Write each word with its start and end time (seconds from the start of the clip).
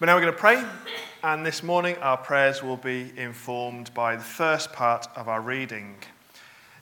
But 0.00 0.06
now 0.06 0.14
we're 0.14 0.22
going 0.22 0.32
to 0.32 0.38
pray, 0.38 0.64
and 1.22 1.44
this 1.44 1.62
morning 1.62 1.94
our 1.98 2.16
prayers 2.16 2.62
will 2.62 2.78
be 2.78 3.12
informed 3.18 3.92
by 3.92 4.16
the 4.16 4.22
first 4.22 4.72
part 4.72 5.06
of 5.14 5.28
our 5.28 5.42
reading. 5.42 5.94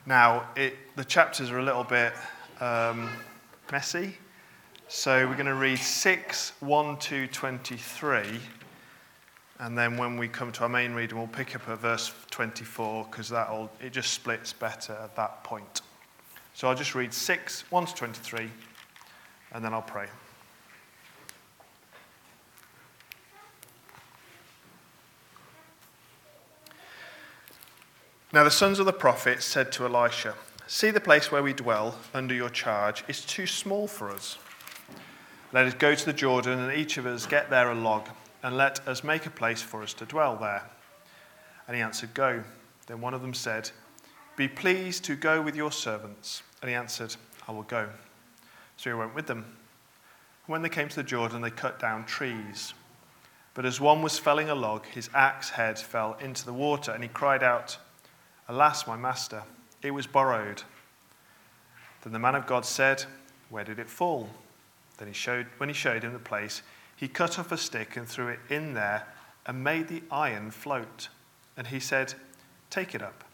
Now, 0.07 0.47
it, 0.55 0.77
the 0.95 1.05
chapters 1.05 1.51
are 1.51 1.59
a 1.59 1.63
little 1.65 1.83
bit 1.83 2.13
um, 2.61 3.11
messy, 3.73 4.17
so 4.87 5.27
we're 5.27 5.35
going 5.35 5.47
to 5.47 5.57
read 5.57 5.81
6 5.81 6.53
1 6.61 6.97
to 6.99 7.27
23, 7.27 8.23
and 9.59 9.77
then 9.77 9.97
when 9.97 10.17
we 10.17 10.29
come 10.29 10.53
to 10.53 10.63
our 10.63 10.69
main 10.69 10.93
reading, 10.93 11.19
we'll 11.19 11.27
pick 11.27 11.57
up 11.57 11.69
at 11.69 11.81
verse 11.81 12.13
24 12.31 13.09
because 13.11 13.29
that'll 13.29 13.69
it 13.81 13.93
just 13.93 14.13
splits 14.13 14.53
better 14.53 14.93
at 14.93 15.17
that 15.17 15.43
point. 15.43 15.83
So 16.55 16.69
I'll 16.69 16.77
just 16.77 16.95
read 16.95 17.13
6 17.13 17.65
1 17.73 17.87
to 17.87 17.95
23, 17.97 18.49
and 19.55 19.65
then 19.65 19.75
I'll 19.75 19.83
pray. 19.83 20.07
Now 28.31 28.45
the 28.45 28.51
sons 28.51 28.79
of 28.79 28.85
the 28.85 28.93
prophets 28.93 29.47
said 29.47 29.73
to 29.73 29.87
Elisha, 29.87 30.35
See 30.67 30.91
the 30.91 31.01
place 31.01 31.33
where 31.33 31.43
we 31.43 31.55
dwell 31.55 31.99
under 32.13 32.35
your 32.35 32.51
charge 32.51 33.03
is 33.09 33.25
too 33.25 33.47
small 33.47 33.89
for 33.89 34.11
us. 34.11 34.37
Let 35.51 35.65
us 35.65 35.73
go 35.73 35.95
to 35.95 36.05
the 36.05 36.13
Jordan, 36.13 36.59
and 36.59 36.71
each 36.77 36.99
of 36.99 37.07
us 37.07 37.25
get 37.25 37.49
there 37.49 37.71
a 37.71 37.75
log, 37.75 38.07
and 38.43 38.55
let 38.55 38.87
us 38.87 39.03
make 39.03 39.25
a 39.25 39.31
place 39.31 39.63
for 39.63 39.83
us 39.83 39.95
to 39.95 40.05
dwell 40.05 40.37
there. 40.37 40.63
And 41.67 41.75
he 41.75 41.81
answered, 41.81 42.13
Go. 42.13 42.45
Then 42.87 43.01
one 43.01 43.15
of 43.15 43.23
them 43.23 43.33
said, 43.33 43.71
Be 44.37 44.47
pleased 44.47 45.05
to 45.05 45.17
go 45.17 45.41
with 45.41 45.57
your 45.57 45.73
servants. 45.73 46.43
And 46.61 46.69
he 46.69 46.75
answered, 46.75 47.17
I 47.49 47.53
will 47.53 47.63
go. 47.63 47.89
So 48.77 48.91
he 48.91 48.95
went 48.95 49.15
with 49.15 49.27
them. 49.27 49.57
When 50.45 50.61
they 50.61 50.69
came 50.69 50.91
to 50.91 50.97
the 50.97 51.03
Jordan, 51.03 51.41
they 51.41 51.51
cut 51.51 51.81
down 51.81 52.05
trees. 52.05 52.75
But 53.55 53.65
as 53.65 53.81
one 53.81 54.03
was 54.03 54.19
felling 54.19 54.51
a 54.51 54.55
log, 54.55 54.85
his 54.85 55.09
axe 55.15 55.49
head 55.49 55.79
fell 55.79 56.19
into 56.21 56.45
the 56.45 56.53
water, 56.53 56.93
and 56.93 57.03
he 57.03 57.09
cried 57.09 57.43
out, 57.43 57.79
Alas, 58.49 58.87
my 58.87 58.97
master, 58.97 59.43
it 59.83 59.91
was 59.91 60.07
borrowed. 60.07 60.63
Then 62.03 62.15
the 62.15 62.19
man 62.19 62.35
of 62.35 62.47
God 62.47 62.65
said, 62.65 63.05
Where 63.51 63.65
did 63.65 63.79
it 63.79 63.91
fall? 63.91 64.31
Then 64.97 65.09
he 65.09 65.15
showed, 65.15 65.47
when 65.59 65.69
he 65.69 65.75
showed 65.75 66.03
him 66.03 66.15
the 66.15 66.19
place, 66.19 66.63
he 66.97 67.09
cut 67.09 67.39
off 67.39 67.53
a 67.53 67.59
stick 67.59 67.97
and 67.97 68.09
threw 68.09 68.29
it 68.29 68.41
in 68.49 68.73
there 68.73 69.07
and 69.45 69.63
made 69.63 69.89
the 69.89 70.03
iron 70.11 70.51
float. 70.51 71.09
And 71.59 71.67
he 71.67 71.79
said, 71.79 72.15
Take 72.71 72.95
it 72.95 73.03
up. 73.03 73.25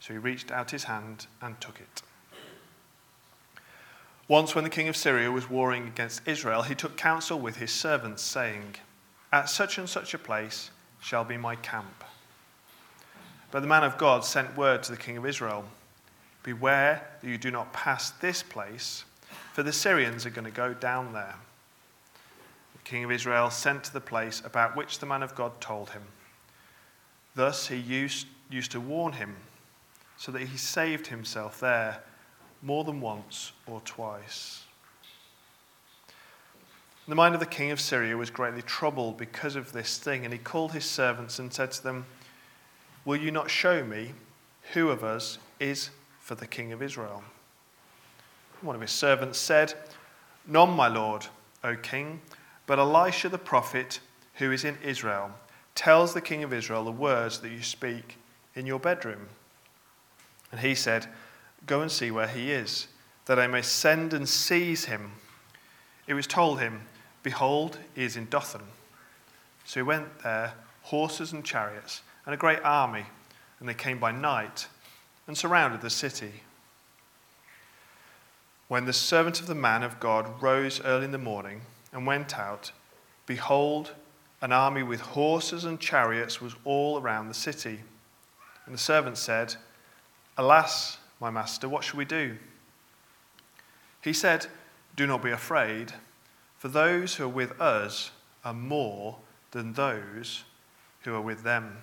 So 0.00 0.14
he 0.14 0.18
reached 0.18 0.50
out 0.50 0.70
his 0.70 0.84
hand 0.84 1.26
and 1.42 1.60
took 1.60 1.78
it. 1.78 2.02
Once, 4.26 4.54
when 4.54 4.64
the 4.64 4.70
king 4.70 4.88
of 4.88 4.96
Syria 4.96 5.30
was 5.30 5.50
warring 5.50 5.86
against 5.86 6.26
Israel, 6.26 6.62
he 6.62 6.74
took 6.74 6.96
counsel 6.96 7.38
with 7.38 7.56
his 7.56 7.72
servants, 7.72 8.22
saying, 8.22 8.76
At 9.32 9.50
such 9.50 9.76
and 9.76 9.88
such 9.88 10.14
a 10.14 10.18
place 10.18 10.70
shall 11.00 11.24
be 11.24 11.36
my 11.36 11.56
camp 11.56 12.04
but 13.50 13.60
the 13.60 13.68
man 13.68 13.84
of 13.84 13.98
God 13.98 14.24
sent 14.24 14.56
word 14.56 14.82
to 14.84 14.92
the 14.92 14.98
king 14.98 15.16
of 15.16 15.26
Israel 15.26 15.64
Beware 16.42 17.06
that 17.20 17.28
you 17.28 17.36
do 17.36 17.50
not 17.50 17.72
pass 17.72 18.10
this 18.12 18.42
place, 18.42 19.04
for 19.52 19.62
the 19.62 19.72
Syrians 19.72 20.24
are 20.24 20.30
going 20.30 20.46
to 20.46 20.50
go 20.50 20.72
down 20.72 21.12
there. 21.12 21.36
The 22.72 22.82
king 22.82 23.04
of 23.04 23.10
Israel 23.10 23.50
sent 23.50 23.84
to 23.84 23.92
the 23.92 24.00
place 24.00 24.42
about 24.44 24.74
which 24.74 24.98
the 24.98 25.06
man 25.06 25.22
of 25.22 25.34
God 25.34 25.60
told 25.60 25.90
him. 25.90 26.02
Thus 27.34 27.68
he 27.68 27.76
used, 27.76 28.26
used 28.48 28.72
to 28.72 28.80
warn 28.80 29.12
him, 29.12 29.36
so 30.16 30.32
that 30.32 30.42
he 30.42 30.56
saved 30.56 31.08
himself 31.08 31.60
there 31.60 32.02
more 32.62 32.84
than 32.84 33.00
once 33.00 33.52
or 33.66 33.80
twice. 33.82 34.64
The 37.06 37.14
mind 37.14 37.34
of 37.34 37.40
the 37.40 37.46
king 37.46 37.70
of 37.70 37.80
Syria 37.80 38.16
was 38.16 38.30
greatly 38.30 38.62
troubled 38.62 39.18
because 39.18 39.56
of 39.56 39.72
this 39.72 39.98
thing, 39.98 40.24
and 40.24 40.32
he 40.32 40.38
called 40.38 40.72
his 40.72 40.84
servants 40.84 41.38
and 41.38 41.52
said 41.52 41.72
to 41.72 41.82
them, 41.82 42.06
Will 43.04 43.16
you 43.16 43.30
not 43.30 43.50
show 43.50 43.82
me 43.82 44.12
who 44.72 44.90
of 44.90 45.02
us 45.02 45.38
is 45.58 45.90
for 46.20 46.34
the 46.34 46.46
king 46.46 46.72
of 46.72 46.82
Israel? 46.82 47.22
One 48.60 48.76
of 48.76 48.82
his 48.82 48.90
servants 48.90 49.38
said, 49.38 49.74
None, 50.46 50.70
my 50.70 50.88
lord, 50.88 51.26
O 51.64 51.76
king, 51.76 52.20
but 52.66 52.78
Elisha 52.78 53.28
the 53.28 53.38
prophet, 53.38 54.00
who 54.34 54.52
is 54.52 54.64
in 54.64 54.76
Israel, 54.84 55.30
tells 55.74 56.12
the 56.12 56.20
king 56.20 56.42
of 56.42 56.52
Israel 56.52 56.84
the 56.84 56.92
words 56.92 57.40
that 57.40 57.50
you 57.50 57.62
speak 57.62 58.18
in 58.54 58.66
your 58.66 58.78
bedroom. 58.78 59.28
And 60.52 60.60
he 60.60 60.74
said, 60.74 61.06
Go 61.66 61.80
and 61.80 61.90
see 61.90 62.10
where 62.10 62.28
he 62.28 62.50
is, 62.50 62.88
that 63.26 63.38
I 63.38 63.46
may 63.46 63.62
send 63.62 64.12
and 64.12 64.28
seize 64.28 64.84
him. 64.84 65.12
It 66.06 66.14
was 66.14 66.26
told 66.26 66.60
him, 66.60 66.82
Behold, 67.22 67.78
he 67.94 68.04
is 68.04 68.16
in 68.16 68.26
Dothan. 68.28 68.62
So 69.64 69.80
he 69.80 69.82
went 69.82 70.22
there, 70.22 70.54
horses 70.82 71.32
and 71.32 71.44
chariots 71.44 72.02
and 72.24 72.34
a 72.34 72.38
great 72.38 72.60
army, 72.62 73.04
and 73.58 73.68
they 73.68 73.74
came 73.74 73.98
by 73.98 74.12
night 74.12 74.68
and 75.26 75.36
surrounded 75.36 75.80
the 75.80 75.90
city. 75.90 76.42
When 78.68 78.84
the 78.84 78.92
servant 78.92 79.40
of 79.40 79.46
the 79.46 79.54
man 79.54 79.82
of 79.82 80.00
God 80.00 80.42
rose 80.42 80.80
early 80.82 81.04
in 81.04 81.12
the 81.12 81.18
morning 81.18 81.62
and 81.92 82.06
went 82.06 82.38
out, 82.38 82.72
behold, 83.26 83.92
an 84.42 84.52
army 84.52 84.82
with 84.82 85.00
horses 85.00 85.64
and 85.64 85.80
chariots 85.80 86.40
was 86.40 86.54
all 86.64 87.00
around 87.00 87.28
the 87.28 87.34
city. 87.34 87.80
And 88.64 88.74
the 88.74 88.78
servant 88.78 89.18
said, 89.18 89.56
Alas, 90.38 90.98
my 91.20 91.30
master, 91.30 91.68
what 91.68 91.84
shall 91.84 91.98
we 91.98 92.04
do? 92.04 92.36
He 94.02 94.12
said, 94.12 94.46
Do 94.96 95.06
not 95.06 95.22
be 95.22 95.30
afraid, 95.30 95.92
for 96.56 96.68
those 96.68 97.16
who 97.16 97.24
are 97.24 97.28
with 97.28 97.60
us 97.60 98.12
are 98.44 98.54
more 98.54 99.16
than 99.50 99.74
those 99.74 100.44
who 101.02 101.14
are 101.14 101.20
with 101.20 101.42
them. 101.42 101.82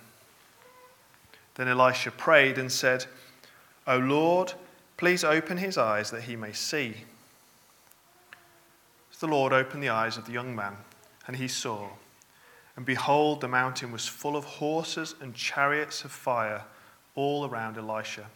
Then 1.58 1.66
Elisha 1.66 2.12
prayed 2.12 2.56
and 2.56 2.70
said, 2.70 3.06
O 3.86 3.98
Lord, 3.98 4.54
please 4.96 5.24
open 5.24 5.58
his 5.58 5.76
eyes 5.76 6.10
that 6.12 6.22
he 6.22 6.36
may 6.36 6.52
see. 6.52 6.94
So 9.10 9.26
the 9.26 9.32
Lord 9.32 9.52
opened 9.52 9.82
the 9.82 9.88
eyes 9.88 10.16
of 10.16 10.24
the 10.24 10.32
young 10.32 10.54
man, 10.54 10.76
and 11.26 11.36
he 11.36 11.48
saw. 11.48 11.88
And 12.76 12.86
behold, 12.86 13.40
the 13.40 13.48
mountain 13.48 13.90
was 13.90 14.06
full 14.06 14.36
of 14.36 14.44
horses 14.44 15.16
and 15.20 15.34
chariots 15.34 16.04
of 16.04 16.12
fire 16.12 16.62
all 17.16 17.44
around 17.44 17.76
Elisha. 17.76 18.26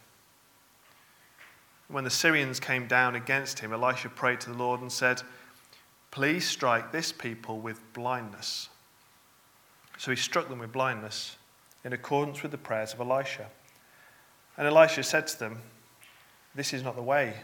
When 1.87 2.03
the 2.03 2.11
Syrians 2.11 2.59
came 2.59 2.89
down 2.89 3.15
against 3.15 3.61
him, 3.61 3.73
Elisha 3.73 4.09
prayed 4.09 4.41
to 4.41 4.51
the 4.51 4.59
Lord 4.59 4.81
and 4.81 4.91
said, 4.91 5.23
Please 6.11 6.45
strike 6.49 6.91
this 6.91 7.13
people 7.13 7.61
with 7.61 7.81
blindness. 7.93 8.69
So 9.97 10.11
he 10.11 10.17
struck 10.17 10.49
them 10.49 10.59
with 10.59 10.73
blindness 10.73 11.37
in 11.85 11.93
accordance 11.93 12.43
with 12.43 12.53
the 12.53 12.59
prayers 12.59 12.93
of 12.93 13.01
Elisha. 13.01 13.47
And 14.57 14.67
Elisha 14.67 15.03
said 15.03 15.27
to 15.29 15.39
them, 15.39 15.63
This 16.55 16.73
is 16.73 16.83
not 16.83 16.97
the 16.97 17.03
way, 17.03 17.35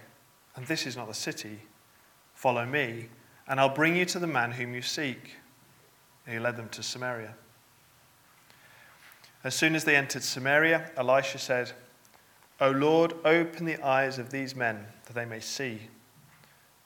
and 0.56 0.66
this 0.66 0.87
is 0.87 0.97
not 0.97 1.09
the 1.09 1.15
city. 1.15 1.60
Follow 2.34 2.65
me, 2.65 3.09
and 3.47 3.59
I'll 3.59 3.75
bring 3.75 3.97
you 3.97 4.04
to 4.06 4.19
the 4.19 4.27
man 4.27 4.53
whom 4.53 4.75
you 4.75 4.82
seek. 4.82 5.37
And 6.27 6.34
he 6.34 6.41
led 6.41 6.56
them 6.56 6.69
to 6.71 6.82
Samaria. 6.82 7.34
As 9.44 9.54
soon 9.54 9.75
as 9.75 9.84
they 9.84 9.97
entered 9.97 10.22
Samaria, 10.22 10.91
Elisha 10.97 11.38
said, 11.38 11.72
O 12.60 12.71
Lord, 12.71 13.15
open 13.25 13.65
the 13.65 13.82
eyes 13.82 14.19
of 14.19 14.31
these 14.31 14.54
men 14.54 14.84
that 15.06 15.15
they 15.15 15.25
may 15.25 15.41
see. 15.41 15.81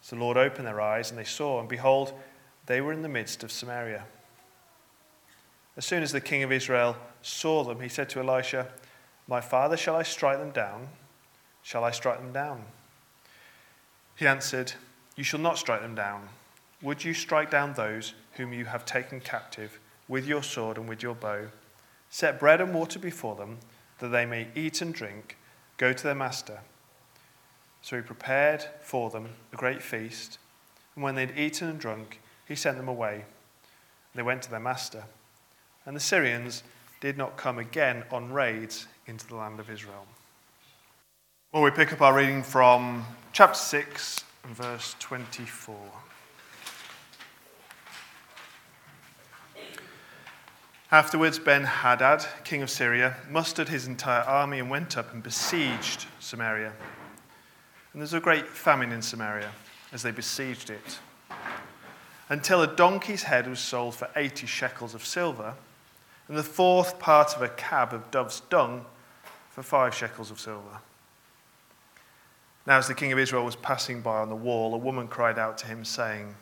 So 0.02 0.16
the 0.16 0.22
Lord 0.22 0.36
opened 0.36 0.66
their 0.66 0.80
eyes, 0.80 1.10
and 1.10 1.18
they 1.18 1.24
saw, 1.24 1.60
and 1.60 1.68
behold, 1.68 2.12
they 2.66 2.80
were 2.80 2.92
in 2.92 3.02
the 3.02 3.08
midst 3.08 3.42
of 3.42 3.50
Samaria. 3.50 4.04
As 5.77 5.84
soon 5.84 6.03
as 6.03 6.12
the 6.12 6.21
king 6.21 6.43
of 6.43 6.53
Israel 6.53 6.97
saw 7.22 7.65
them, 7.65 7.81
he 7.81 7.88
said 7.88 8.09
to 8.10 8.21
Elisha, 8.21 8.69
My 9.27 9.41
father, 9.41 9.77
shall 9.77 9.97
I 9.97 10.03
strike 10.03 10.38
them 10.38 10.50
down? 10.50 10.88
Shall 11.62 11.84
I 11.84 11.91
strike 11.93 12.19
them 12.19 12.33
down? 12.33 12.65
He 14.16 14.27
answered, 14.27 14.75
You 15.16 15.25
shall 15.25 15.41
not 15.41 15.59
strike 15.59 15.81
them 15.81 15.94
down. 15.94 16.28
Would 16.83 17.05
you 17.05 17.15
strike 17.15 17.50
down 17.50 17.72
those 17.72 18.15
whom 18.33 18.53
you 18.53 18.66
have 18.66 18.84
taken 18.84 19.21
captive 19.21 19.78
with 20.09 20.27
your 20.27 20.42
sword 20.42 20.77
and 20.77 20.89
with 20.89 21.03
your 21.03 21.15
bow? 21.15 21.47
Set 22.10 22.39
bread 22.39 22.60
and 22.60 22.75
water 22.75 22.98
before 22.98 23.36
them, 23.36 23.59
that 24.01 24.09
they 24.09 24.27
may 24.27 24.48
eat 24.54 24.83
and 24.83 24.92
drink, 24.92 25.39
go 25.78 25.92
to 25.92 26.04
their 26.04 26.15
master. 26.15 26.60
So 27.80 27.97
he 27.97 28.03
prepared 28.03 28.65
for 28.83 29.10
them 29.10 29.30
a 29.53 29.57
great 29.57 29.80
feast, 29.80 30.39
and 30.95 31.03
when 31.03 31.15
they 31.15 31.27
had 31.27 31.39
eaten 31.39 31.68
and 31.68 31.78
drunk, 31.78 32.21
he 32.47 32.54
sent 32.54 32.77
them 32.77 32.89
away. 32.89 33.25
They 34.15 34.22
went 34.22 34.42
to 34.42 34.51
their 34.51 34.60
master. 34.60 35.04
And 35.84 35.96
the 35.96 36.00
Syrians 36.00 36.62
did 37.00 37.18
not 37.18 37.36
come 37.36 37.58
again 37.58 38.04
on 38.10 38.32
raids 38.32 38.86
into 39.06 39.26
the 39.26 39.34
land 39.34 39.58
of 39.58 39.68
Israel. 39.68 40.06
Well, 41.52 41.62
we 41.62 41.70
pick 41.70 41.92
up 41.92 42.00
our 42.00 42.14
reading 42.14 42.42
from 42.42 43.04
chapter 43.32 43.58
6 43.58 44.24
and 44.44 44.54
verse 44.56 44.94
24. 45.00 45.76
Afterwards, 50.92 51.38
Ben 51.38 51.64
Hadad, 51.64 52.24
king 52.44 52.62
of 52.62 52.70
Syria, 52.70 53.16
mustered 53.28 53.68
his 53.68 53.86
entire 53.86 54.22
army 54.22 54.58
and 54.58 54.70
went 54.70 54.96
up 54.96 55.12
and 55.12 55.22
besieged 55.22 56.06
Samaria. 56.20 56.72
And 57.92 58.00
there 58.00 58.02
was 58.02 58.14
a 58.14 58.20
great 58.20 58.46
famine 58.46 58.92
in 58.92 59.02
Samaria 59.02 59.50
as 59.92 60.02
they 60.02 60.10
besieged 60.10 60.70
it. 60.70 61.00
until 62.28 62.62
a 62.62 62.66
donkey's 62.66 63.24
head 63.24 63.46
was 63.46 63.60
sold 63.60 63.94
for 63.94 64.08
80 64.16 64.46
shekels 64.46 64.94
of 64.94 65.04
silver, 65.04 65.54
and 66.32 66.38
the 66.38 66.42
fourth 66.42 66.98
part 66.98 67.36
of 67.36 67.42
a 67.42 67.48
kab 67.50 67.92
of 67.92 68.10
dove's 68.10 68.40
dung 68.48 68.86
for 69.50 69.62
five 69.62 69.94
shekels 69.94 70.30
of 70.30 70.40
silver. 70.40 70.78
Now, 72.66 72.78
as 72.78 72.88
the 72.88 72.94
king 72.94 73.12
of 73.12 73.18
Israel 73.18 73.44
was 73.44 73.54
passing 73.54 74.00
by 74.00 74.16
on 74.16 74.30
the 74.30 74.34
wall, 74.34 74.72
a 74.72 74.78
woman 74.78 75.08
cried 75.08 75.38
out 75.38 75.58
to 75.58 75.66
him, 75.66 75.84
saying, 75.84 76.34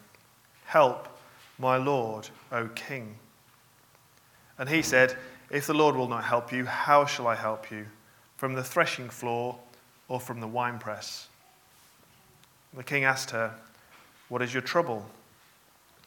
Help, 0.65 1.09
my 1.59 1.77
lord, 1.77 2.29
O 2.53 2.69
king. 2.69 3.17
And 4.59 4.69
he 4.69 4.81
said, 4.81 5.17
If 5.51 5.67
the 5.67 5.75
Lord 5.75 5.97
will 5.97 6.07
not 6.07 6.23
help 6.23 6.53
you, 6.53 6.67
how 6.67 7.05
shall 7.05 7.27
I 7.27 7.35
help 7.35 7.73
you? 7.73 7.85
From 8.37 8.55
the 8.55 8.63
threshing 8.63 9.11
floor 9.11 9.59
or 10.07 10.21
from 10.21 10.39
the 10.39 10.47
winepress? 10.47 11.27
The 12.75 12.85
king 12.85 13.03
asked 13.03 13.33
her, 13.33 13.55
What 14.29 14.41
is 14.41 14.55
your 14.55 14.63
trouble? 14.63 15.05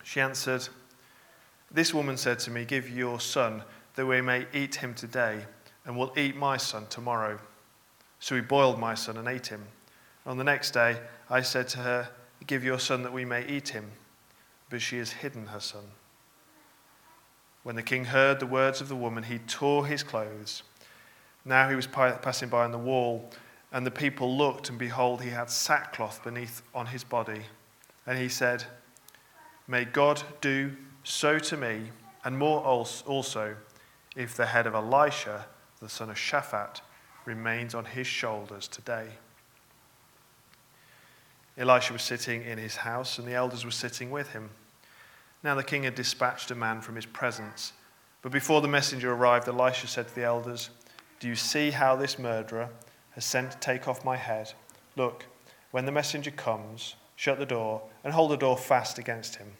She 0.06 0.22
answered, 0.22 0.70
This 1.74 1.92
woman 1.92 2.18
said 2.18 2.38
to 2.40 2.52
me, 2.52 2.66
Give 2.66 2.88
your 2.88 3.20
son, 3.20 3.64
that 3.96 4.06
we 4.06 4.22
may 4.22 4.46
eat 4.54 4.76
him 4.76 4.94
today, 4.94 5.46
and 5.86 5.98
we'll 5.98 6.14
eat 6.16 6.36
my 6.36 6.56
son 6.56 6.86
tomorrow. 6.90 7.40
So 8.20 8.36
we 8.36 8.42
boiled 8.42 8.80
my 8.80 8.94
son 8.94 9.18
and 9.18 9.28
ate 9.28 9.48
him. 9.48 9.66
On 10.26 10.38
the 10.38 10.44
next 10.44 10.72
day, 10.72 10.98
I 11.30 11.42
said 11.42 11.68
to 11.70 11.80
her, 11.80 12.10
Give 12.46 12.64
your 12.64 12.80
son 12.80 13.02
that 13.04 13.12
we 13.12 13.26
may 13.26 13.46
eat 13.48 13.70
him. 13.70 13.92
But 14.70 14.82
she 14.82 15.00
has 15.00 15.12
hidden 15.12 15.48
her 15.48 15.60
son. 15.60 15.84
When 17.64 17.76
the 17.76 17.84
king 17.84 18.06
heard 18.06 18.40
the 18.40 18.46
words 18.46 18.80
of 18.80 18.90
the 18.90 18.96
woman, 18.96 19.24
he 19.24 19.40
tore 19.40 19.88
his 19.88 20.04
clothes. 20.04 20.64
Now 21.46 21.70
he 21.70 21.76
was 21.76 21.88
passing 21.88 22.50
by 22.50 22.66
on 22.66 22.72
the 22.72 22.78
wall, 22.78 23.30
and 23.72 23.86
the 23.86 23.92
people 23.92 24.38
looked, 24.38 24.70
and 24.70 24.78
behold, 24.78 25.22
he 25.22 25.30
had 25.30 25.50
sackcloth 25.50 26.24
beneath 26.24 26.62
on 26.76 26.88
his 26.88 27.04
body. 27.04 27.42
And 28.06 28.20
he 28.20 28.30
said, 28.30 28.66
May 29.68 29.86
God 29.86 30.22
do 30.42 30.76
so 31.04 31.40
to 31.40 31.58
me, 31.58 31.92
and 32.24 32.38
more 32.38 32.62
also, 32.62 33.56
if 34.16 34.36
the 34.36 34.46
head 34.46 34.68
of 34.68 34.74
Elisha, 34.74 35.46
the 35.82 35.90
son 35.90 36.10
of 36.10 36.16
Shaphat, 36.16 36.82
remains 37.26 37.76
on 37.76 37.86
his 37.86 38.08
shoulders 38.08 38.68
today. 38.68 39.08
Elisha 41.58 41.94
was 41.94 42.02
sitting 42.02 42.44
in 42.44 42.58
his 42.58 42.78
house, 42.78 43.20
and 43.20 43.28
the 43.28 43.34
elders 43.34 43.64
were 43.64 43.72
sitting 43.72 44.10
with 44.10 44.30
him. 44.30 44.50
Now 45.44 45.56
the 45.56 45.64
king 45.64 45.84
had 45.84 45.96
dispatched 45.96 46.50
a 46.52 46.56
man 46.56 46.82
from 46.82 46.96
his 46.96 47.06
presence. 47.06 47.74
But 48.22 48.32
before 48.32 48.62
the 48.62 48.68
messenger 48.68 49.14
arrived, 49.14 49.48
Elisha 49.48 49.88
said 49.88 50.08
to 50.08 50.16
the 50.16 50.24
elders, 50.24 50.70
Do 51.20 51.28
you 51.28 51.36
see 51.36 51.72
how 51.72 51.96
this 51.96 52.18
murderer 52.18 52.70
has 53.12 53.26
sent 53.26 53.52
to 53.52 53.58
take 53.60 53.88
off 53.88 54.06
my 54.06 54.16
head? 54.16 54.54
Look, 54.96 55.26
when 55.72 55.86
the 55.86 55.92
messenger 55.92 56.32
comes, 56.32 56.96
shut 57.16 57.38
the 57.38 57.46
door 57.46 57.82
and 58.04 58.14
hold 58.14 58.32
the 58.32 58.38
door 58.38 58.58
fast 58.58 58.98
against 58.98 59.36
him. 59.36 59.52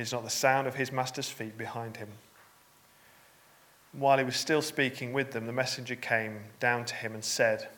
It 0.00 0.04
is 0.04 0.12
not 0.14 0.24
the 0.24 0.30
sound 0.30 0.66
of 0.66 0.76
his 0.76 0.90
master's 0.90 1.28
feet 1.28 1.58
behind 1.58 1.98
him. 1.98 2.08
While 3.92 4.16
he 4.16 4.24
was 4.24 4.36
still 4.36 4.62
speaking 4.62 5.12
with 5.12 5.32
them, 5.32 5.44
the 5.44 5.52
messenger 5.52 5.94
came 5.94 6.40
down 6.58 6.86
to 6.86 6.94
him 6.94 7.12
and 7.12 7.22
said, 7.22 7.68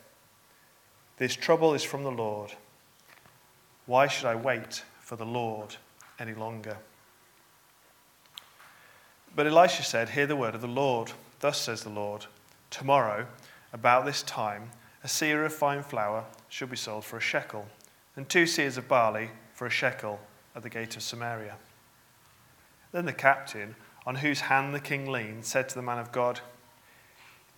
This 1.16 1.34
trouble 1.34 1.74
is 1.74 1.82
from 1.82 2.04
the 2.04 2.12
Lord. 2.12 2.52
Why 3.86 4.06
should 4.06 4.26
I 4.26 4.36
wait 4.36 4.84
for 5.00 5.16
the 5.16 5.26
Lord 5.26 5.74
any 6.20 6.32
longer? 6.32 6.76
But 9.34 9.48
Elisha 9.48 9.82
said, 9.82 10.10
Hear 10.10 10.28
the 10.28 10.36
word 10.36 10.54
of 10.54 10.60
the 10.60 10.68
Lord. 10.68 11.10
Thus 11.40 11.60
says 11.60 11.82
the 11.82 11.90
Lord 11.90 12.26
Tomorrow, 12.70 13.26
about 13.72 14.04
this 14.04 14.22
time, 14.22 14.70
a 15.02 15.08
seah 15.08 15.44
of 15.44 15.52
fine 15.52 15.82
flour 15.82 16.24
shall 16.48 16.68
be 16.68 16.76
sold 16.76 17.04
for 17.04 17.16
a 17.16 17.20
shekel, 17.20 17.66
and 18.14 18.28
two 18.28 18.44
seahs 18.44 18.78
of 18.78 18.86
barley 18.86 19.30
for 19.54 19.66
a 19.66 19.70
shekel 19.70 20.20
at 20.54 20.62
the 20.62 20.70
gate 20.70 20.94
of 20.94 21.02
Samaria. 21.02 21.56
Then 22.92 23.06
the 23.06 23.12
captain, 23.12 23.74
on 24.06 24.16
whose 24.16 24.40
hand 24.40 24.74
the 24.74 24.80
king 24.80 25.10
leaned, 25.10 25.46
said 25.46 25.68
to 25.70 25.74
the 25.74 25.82
man 25.82 25.98
of 25.98 26.12
God, 26.12 26.40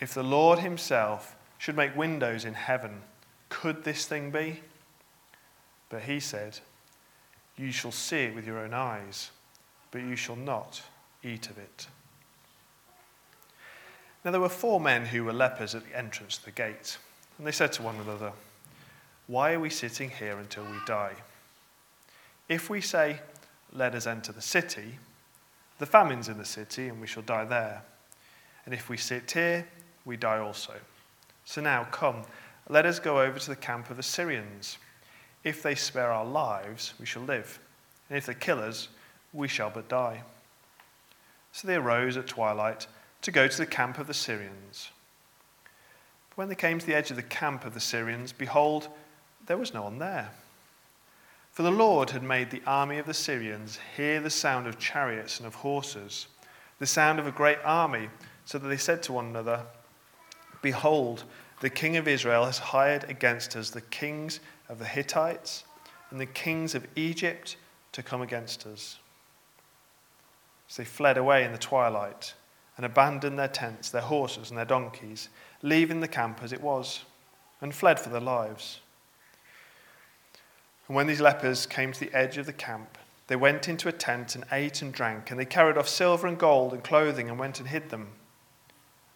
If 0.00 0.14
the 0.14 0.22
Lord 0.22 0.60
himself 0.60 1.36
should 1.58 1.76
make 1.76 1.96
windows 1.96 2.44
in 2.44 2.54
heaven, 2.54 3.02
could 3.48 3.84
this 3.84 4.06
thing 4.06 4.30
be? 4.30 4.60
But 5.88 6.02
he 6.02 6.20
said, 6.20 6.60
You 7.56 7.72
shall 7.72 7.92
see 7.92 8.24
it 8.24 8.34
with 8.34 8.46
your 8.46 8.58
own 8.58 8.74
eyes, 8.74 9.30
but 9.90 10.02
you 10.02 10.16
shall 10.16 10.36
not 10.36 10.82
eat 11.22 11.50
of 11.50 11.58
it. 11.58 11.88
Now 14.24 14.30
there 14.30 14.40
were 14.40 14.48
four 14.48 14.80
men 14.80 15.06
who 15.06 15.24
were 15.24 15.32
lepers 15.32 15.74
at 15.74 15.84
the 15.84 15.96
entrance 15.96 16.38
to 16.38 16.44
the 16.44 16.50
gate, 16.50 16.98
and 17.38 17.46
they 17.46 17.52
said 17.52 17.72
to 17.74 17.82
one 17.82 17.96
another, 17.96 18.32
Why 19.26 19.52
are 19.52 19.60
we 19.60 19.70
sitting 19.70 20.10
here 20.10 20.38
until 20.38 20.64
we 20.64 20.78
die? 20.86 21.14
If 22.48 22.70
we 22.70 22.80
say, 22.80 23.20
Let 23.72 23.94
us 23.94 24.06
enter 24.06 24.32
the 24.32 24.42
city, 24.42 24.98
the 25.78 25.86
famine's 25.86 26.28
in 26.28 26.38
the 26.38 26.44
city, 26.44 26.88
and 26.88 27.00
we 27.00 27.06
shall 27.06 27.22
die 27.22 27.44
there. 27.44 27.82
And 28.64 28.74
if 28.74 28.88
we 28.88 28.96
sit 28.96 29.30
here, 29.30 29.66
we 30.04 30.16
die 30.16 30.38
also. 30.38 30.74
So 31.44 31.60
now, 31.60 31.84
come, 31.90 32.22
let 32.68 32.86
us 32.86 32.98
go 32.98 33.20
over 33.20 33.38
to 33.38 33.48
the 33.50 33.56
camp 33.56 33.90
of 33.90 33.96
the 33.96 34.02
Syrians. 34.02 34.78
If 35.42 35.62
they 35.62 35.74
spare 35.74 36.10
our 36.10 36.24
lives, 36.24 36.94
we 36.98 37.06
shall 37.06 37.22
live. 37.22 37.58
And 38.08 38.16
if 38.16 38.26
they 38.26 38.34
kill 38.34 38.60
us, 38.60 38.88
we 39.32 39.48
shall 39.48 39.70
but 39.70 39.88
die. 39.88 40.22
So 41.52 41.68
they 41.68 41.76
arose 41.76 42.16
at 42.16 42.26
twilight 42.26 42.86
to 43.22 43.30
go 43.30 43.46
to 43.48 43.56
the 43.56 43.66
camp 43.66 43.98
of 43.98 44.06
the 44.06 44.14
Syrians. 44.14 44.90
But 46.30 46.38
when 46.38 46.48
they 46.48 46.54
came 46.54 46.78
to 46.78 46.86
the 46.86 46.94
edge 46.94 47.10
of 47.10 47.16
the 47.16 47.22
camp 47.22 47.64
of 47.64 47.74
the 47.74 47.80
Syrians, 47.80 48.32
behold, 48.32 48.88
there 49.46 49.58
was 49.58 49.74
no 49.74 49.82
one 49.82 49.98
there. 49.98 50.30
For 51.54 51.62
the 51.62 51.70
Lord 51.70 52.10
had 52.10 52.24
made 52.24 52.50
the 52.50 52.62
army 52.66 52.98
of 52.98 53.06
the 53.06 53.14
Syrians 53.14 53.78
hear 53.96 54.20
the 54.20 54.28
sound 54.28 54.66
of 54.66 54.76
chariots 54.76 55.38
and 55.38 55.46
of 55.46 55.54
horses, 55.54 56.26
the 56.80 56.86
sound 56.86 57.20
of 57.20 57.28
a 57.28 57.32
great 57.32 57.58
army, 57.64 58.10
so 58.44 58.58
that 58.58 58.66
they 58.66 58.76
said 58.76 59.04
to 59.04 59.12
one 59.12 59.26
another, 59.26 59.64
Behold, 60.62 61.22
the 61.60 61.70
king 61.70 61.96
of 61.96 62.08
Israel 62.08 62.44
has 62.44 62.58
hired 62.58 63.08
against 63.08 63.54
us 63.54 63.70
the 63.70 63.80
kings 63.80 64.40
of 64.68 64.80
the 64.80 64.84
Hittites 64.84 65.62
and 66.10 66.18
the 66.18 66.26
kings 66.26 66.74
of 66.74 66.88
Egypt 66.96 67.56
to 67.92 68.02
come 68.02 68.20
against 68.20 68.66
us. 68.66 68.98
So 70.66 70.82
they 70.82 70.86
fled 70.86 71.16
away 71.16 71.44
in 71.44 71.52
the 71.52 71.58
twilight 71.58 72.34
and 72.76 72.84
abandoned 72.84 73.38
their 73.38 73.46
tents, 73.46 73.90
their 73.90 74.02
horses, 74.02 74.50
and 74.50 74.58
their 74.58 74.64
donkeys, 74.64 75.28
leaving 75.62 76.00
the 76.00 76.08
camp 76.08 76.40
as 76.42 76.52
it 76.52 76.60
was, 76.60 77.04
and 77.60 77.72
fled 77.72 78.00
for 78.00 78.08
their 78.08 78.20
lives. 78.20 78.80
And 80.86 80.96
when 80.96 81.06
these 81.06 81.20
lepers 81.20 81.66
came 81.66 81.92
to 81.92 82.00
the 82.00 82.14
edge 82.14 82.36
of 82.38 82.46
the 82.46 82.52
camp, 82.52 82.98
they 83.26 83.36
went 83.36 83.68
into 83.68 83.88
a 83.88 83.92
tent 83.92 84.34
and 84.34 84.44
ate 84.52 84.82
and 84.82 84.92
drank, 84.92 85.30
and 85.30 85.40
they 85.40 85.46
carried 85.46 85.78
off 85.78 85.88
silver 85.88 86.26
and 86.26 86.38
gold 86.38 86.72
and 86.72 86.84
clothing 86.84 87.30
and 87.30 87.38
went 87.38 87.58
and 87.58 87.68
hid 87.68 87.88
them. 87.88 88.08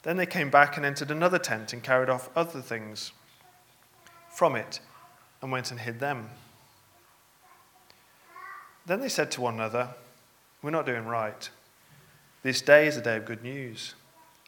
Then 0.02 0.16
they 0.16 0.26
came 0.26 0.48
back 0.48 0.76
and 0.76 0.86
entered 0.86 1.10
another 1.10 1.38
tent 1.38 1.72
and 1.72 1.82
carried 1.82 2.08
off 2.08 2.30
other 2.34 2.62
things 2.62 3.12
from 4.30 4.56
it 4.56 4.80
and 5.42 5.52
went 5.52 5.70
and 5.70 5.80
hid 5.80 6.00
them. 6.00 6.30
Then 8.86 9.00
they 9.00 9.08
said 9.10 9.30
to 9.32 9.42
one 9.42 9.54
another, 9.54 9.90
We're 10.62 10.70
not 10.70 10.86
doing 10.86 11.04
right. 11.04 11.50
This 12.42 12.62
day 12.62 12.86
is 12.86 12.96
a 12.96 13.02
day 13.02 13.16
of 13.16 13.26
good 13.26 13.42
news. 13.42 13.94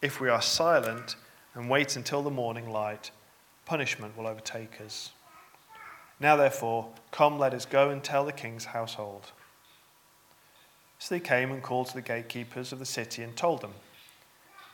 If 0.01 0.19
we 0.19 0.29
are 0.29 0.41
silent 0.41 1.15
and 1.53 1.69
wait 1.69 1.95
until 1.95 2.23
the 2.23 2.31
morning 2.31 2.69
light, 2.69 3.11
punishment 3.65 4.17
will 4.17 4.25
overtake 4.25 4.81
us. 4.81 5.11
Now, 6.21 6.35
therefore, 6.35 6.87
come, 7.09 7.39
let 7.39 7.55
us 7.55 7.65
go 7.65 7.89
and 7.89 8.03
tell 8.03 8.23
the 8.23 8.31
king's 8.31 8.65
household. 8.65 9.31
So 10.99 11.15
they 11.15 11.19
came 11.19 11.51
and 11.51 11.63
called 11.63 11.87
to 11.87 11.95
the 11.95 12.01
gatekeepers 12.03 12.71
of 12.71 12.77
the 12.77 12.85
city 12.85 13.23
and 13.23 13.35
told 13.35 13.61
them. 13.61 13.73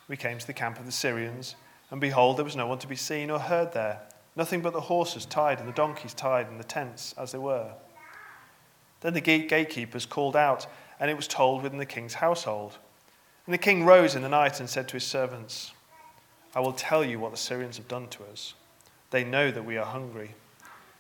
We 0.10 0.18
came 0.18 0.40
to 0.40 0.46
the 0.46 0.52
camp 0.52 0.78
of 0.78 0.86
the 0.86 0.92
Syrians, 0.92 1.56
and 1.90 2.02
behold, 2.02 2.36
there 2.36 2.44
was 2.44 2.58
no 2.58 2.68
one 2.68 2.80
to 2.80 2.88
be 2.88 2.98
seen 2.98 3.32
or 3.32 3.40
heard 3.40 3.72
there, 3.72 4.02
nothing 4.36 4.60
but 4.60 4.74
the 4.74 4.82
horses 4.82 5.26
tied 5.26 5.60
and 5.60 5.70
the 5.70 5.74
donkeys 5.74 6.14
tied 6.14 6.50
and 6.50 6.60
the 6.60 6.66
tents 6.66 7.16
as 7.18 7.32
they 7.32 7.38
were. 7.38 7.72
Then 9.00 9.14
the 9.14 9.22
gatekeepers 9.22 10.06
called 10.06 10.36
out, 10.36 10.68
and 11.00 11.10
it 11.10 11.16
was 11.16 11.30
told 11.30 11.64
within 11.64 11.80
the 11.80 11.86
king's 11.86 12.16
household. 12.16 12.78
And 13.46 13.54
the 13.54 13.58
king 13.58 13.86
rose 13.86 14.16
in 14.16 14.22
the 14.22 14.28
night 14.28 14.60
and 14.60 14.70
said 14.70 14.90
to 14.90 14.96
his 14.96 15.06
servants, 15.06 15.72
I 16.54 16.60
will 16.60 16.74
tell 16.74 17.06
you 17.06 17.22
what 17.22 17.32
the 17.32 17.38
Syrians 17.38 17.78
have 17.78 17.88
done 17.88 18.10
to 18.10 18.26
us. 18.26 18.54
They 19.12 19.24
know 19.24 19.50
that 19.50 19.64
we 19.64 19.78
are 19.78 19.86
hungry. 19.86 20.36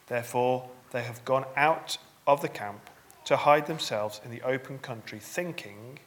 Therefore, 0.07 0.69
they 0.91 1.03
have 1.03 1.23
gone 1.25 1.45
out 1.55 1.97
of 2.25 2.41
the 2.41 2.49
camp 2.49 2.89
to 3.25 3.35
hide 3.35 3.67
themselves 3.67 4.21
in 4.23 4.31
the 4.31 4.41
open 4.41 4.79
country, 4.79 5.19
thinking, 5.19 5.99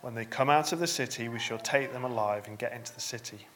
when 0.00 0.14
they 0.14 0.24
come 0.24 0.48
out 0.48 0.72
of 0.72 0.78
the 0.78 0.86
city, 0.86 1.28
we 1.28 1.38
shall 1.38 1.58
take 1.58 1.92
them 1.92 2.04
alive 2.04 2.46
and 2.46 2.58
get 2.58 2.72
into 2.72 2.94
the 2.94 3.00
city. 3.00 3.46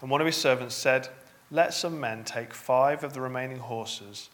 And 0.00 0.10
one 0.10 0.20
of 0.20 0.26
his 0.26 0.36
servants 0.36 0.74
said, 0.74 1.08
Let 1.50 1.72
some 1.72 1.98
men 1.98 2.24
take 2.24 2.52
five 2.52 3.04
of 3.04 3.14
the 3.14 3.20
remaining 3.20 3.58
horses, 3.58 4.30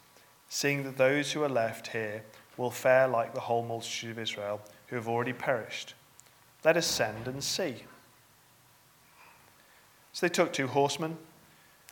seeing 0.49 0.83
that 0.85 0.97
those 0.97 1.33
who 1.33 1.43
are 1.43 1.49
left 1.49 1.89
here 1.89 2.23
will 2.57 2.71
fare 2.71 3.07
like 3.07 3.35
the 3.35 3.41
whole 3.41 3.65
multitude 3.65 4.13
of 4.13 4.19
Israel, 4.19 4.61
who 4.87 4.97
have 4.97 5.09
already 5.09 5.33
perished. 5.33 5.95
Let 6.65 6.77
us 6.77 6.87
send 6.87 7.29
and 7.29 7.45
see. 7.45 7.85
So 10.13 10.27
they 10.27 10.33
took 10.33 10.53
two 10.53 10.69
horsemen, 10.69 11.19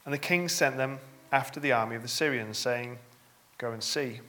and 0.05 0.15
the 0.15 0.19
king 0.19 0.49
sent 0.49 0.77
them 0.77 0.99
after 1.35 1.59
the 1.59 1.73
army 1.73 1.97
of 1.97 2.03
the 2.03 2.09
Syrians, 2.09 2.57
saying, 2.57 2.97
Go 3.59 3.73
and 3.73 3.83
see. 3.83 4.21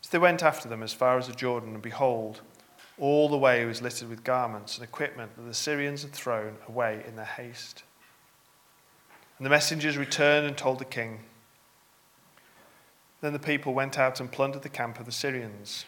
So 0.00 0.08
they 0.10 0.18
went 0.18 0.42
after 0.42 0.66
them 0.66 0.82
as 0.82 0.94
far 0.94 1.18
as 1.18 1.26
the 1.26 1.34
Jordan, 1.34 1.74
and 1.74 1.82
behold, 1.82 2.40
all 2.98 3.28
the 3.28 3.36
way 3.36 3.66
was 3.66 3.82
littered 3.82 4.08
with 4.08 4.24
garments 4.24 4.78
and 4.78 4.84
equipment 4.84 5.36
that 5.36 5.42
the 5.42 5.52
Syrians 5.52 6.02
had 6.02 6.12
thrown 6.12 6.56
away 6.66 7.04
in 7.06 7.16
their 7.16 7.26
haste. 7.26 7.82
And 9.36 9.44
the 9.44 9.50
messengers 9.50 9.98
returned 9.98 10.46
and 10.46 10.56
told 10.56 10.78
the 10.78 10.86
king. 10.86 11.20
Then 13.20 13.34
the 13.34 13.38
people 13.38 13.74
went 13.74 13.98
out 13.98 14.20
and 14.20 14.32
plundered 14.32 14.62
the 14.62 14.70
camp 14.70 14.98
of 14.98 15.04
the 15.04 15.12
Syrians. 15.12 15.84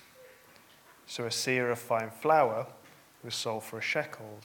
So 1.06 1.24
a 1.24 1.28
seah 1.28 1.72
of 1.72 1.78
fine 1.78 2.10
flour 2.10 2.66
was 3.24 3.34
sold 3.34 3.64
for 3.64 3.78
a 3.78 3.82
shekel, 3.82 4.40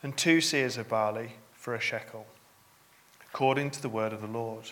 and 0.00 0.16
two 0.16 0.38
seahs 0.38 0.78
of 0.78 0.88
barley 0.88 1.32
for 1.52 1.74
a 1.74 1.80
shekel, 1.80 2.26
according 3.34 3.68
to 3.68 3.82
the 3.82 3.88
word 3.88 4.12
of 4.12 4.20
the 4.20 4.28
Lord. 4.28 4.70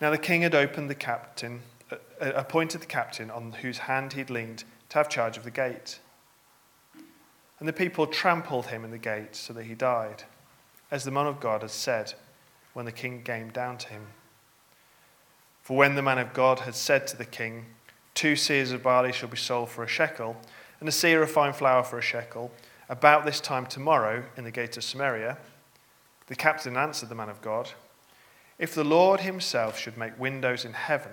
Now 0.00 0.10
the 0.10 0.18
king 0.18 0.42
had 0.42 0.56
opened 0.56 0.90
the 0.90 0.94
captain, 0.96 1.62
uh, 1.88 1.96
uh, 2.20 2.32
appointed 2.34 2.80
the 2.80 2.86
captain 2.86 3.30
on 3.30 3.52
whose 3.52 3.78
hand 3.78 4.14
he'd 4.14 4.28
leaned 4.28 4.64
to 4.88 4.98
have 4.98 5.08
charge 5.08 5.36
of 5.36 5.44
the 5.44 5.52
gate. 5.52 6.00
And 7.60 7.68
the 7.68 7.72
people 7.72 8.08
trampled 8.08 8.66
him 8.66 8.84
in 8.84 8.90
the 8.90 8.98
gate 8.98 9.36
so 9.36 9.52
that 9.52 9.66
he 9.66 9.74
died, 9.74 10.24
as 10.90 11.04
the 11.04 11.12
man 11.12 11.26
of 11.26 11.38
God 11.38 11.62
had 11.62 11.70
said 11.70 12.14
when 12.72 12.86
the 12.86 12.92
king 12.92 13.22
came 13.22 13.50
down 13.50 13.78
to 13.78 13.88
him. 13.90 14.08
For 15.62 15.76
when 15.76 15.94
the 15.94 16.02
man 16.02 16.18
of 16.18 16.32
God 16.32 16.60
had 16.60 16.74
said 16.74 17.06
to 17.06 17.16
the 17.16 17.24
king, 17.24 17.66
Two 18.14 18.32
seahs 18.32 18.72
of 18.72 18.82
barley 18.82 19.12
shall 19.12 19.28
be 19.28 19.36
sold 19.36 19.68
for 19.68 19.84
a 19.84 19.88
shekel, 19.88 20.36
and 20.80 20.88
a 20.88 20.92
seah 20.92 21.22
of 21.22 21.30
fine 21.30 21.52
flour 21.52 21.84
for 21.84 21.98
a 21.98 22.02
shekel, 22.02 22.50
about 22.88 23.24
this 23.24 23.40
time 23.40 23.66
tomorrow 23.66 24.24
in 24.36 24.42
the 24.42 24.50
gate 24.50 24.76
of 24.76 24.82
Samaria, 24.82 25.38
the 26.28 26.36
captain 26.36 26.76
answered 26.76 27.08
the 27.08 27.14
man 27.14 27.30
of 27.30 27.40
God, 27.42 27.70
if 28.58 28.74
the 28.74 28.84
Lord 28.84 29.20
himself 29.20 29.78
should 29.78 29.96
make 29.96 30.18
windows 30.18 30.64
in 30.64 30.74
heaven, 30.74 31.12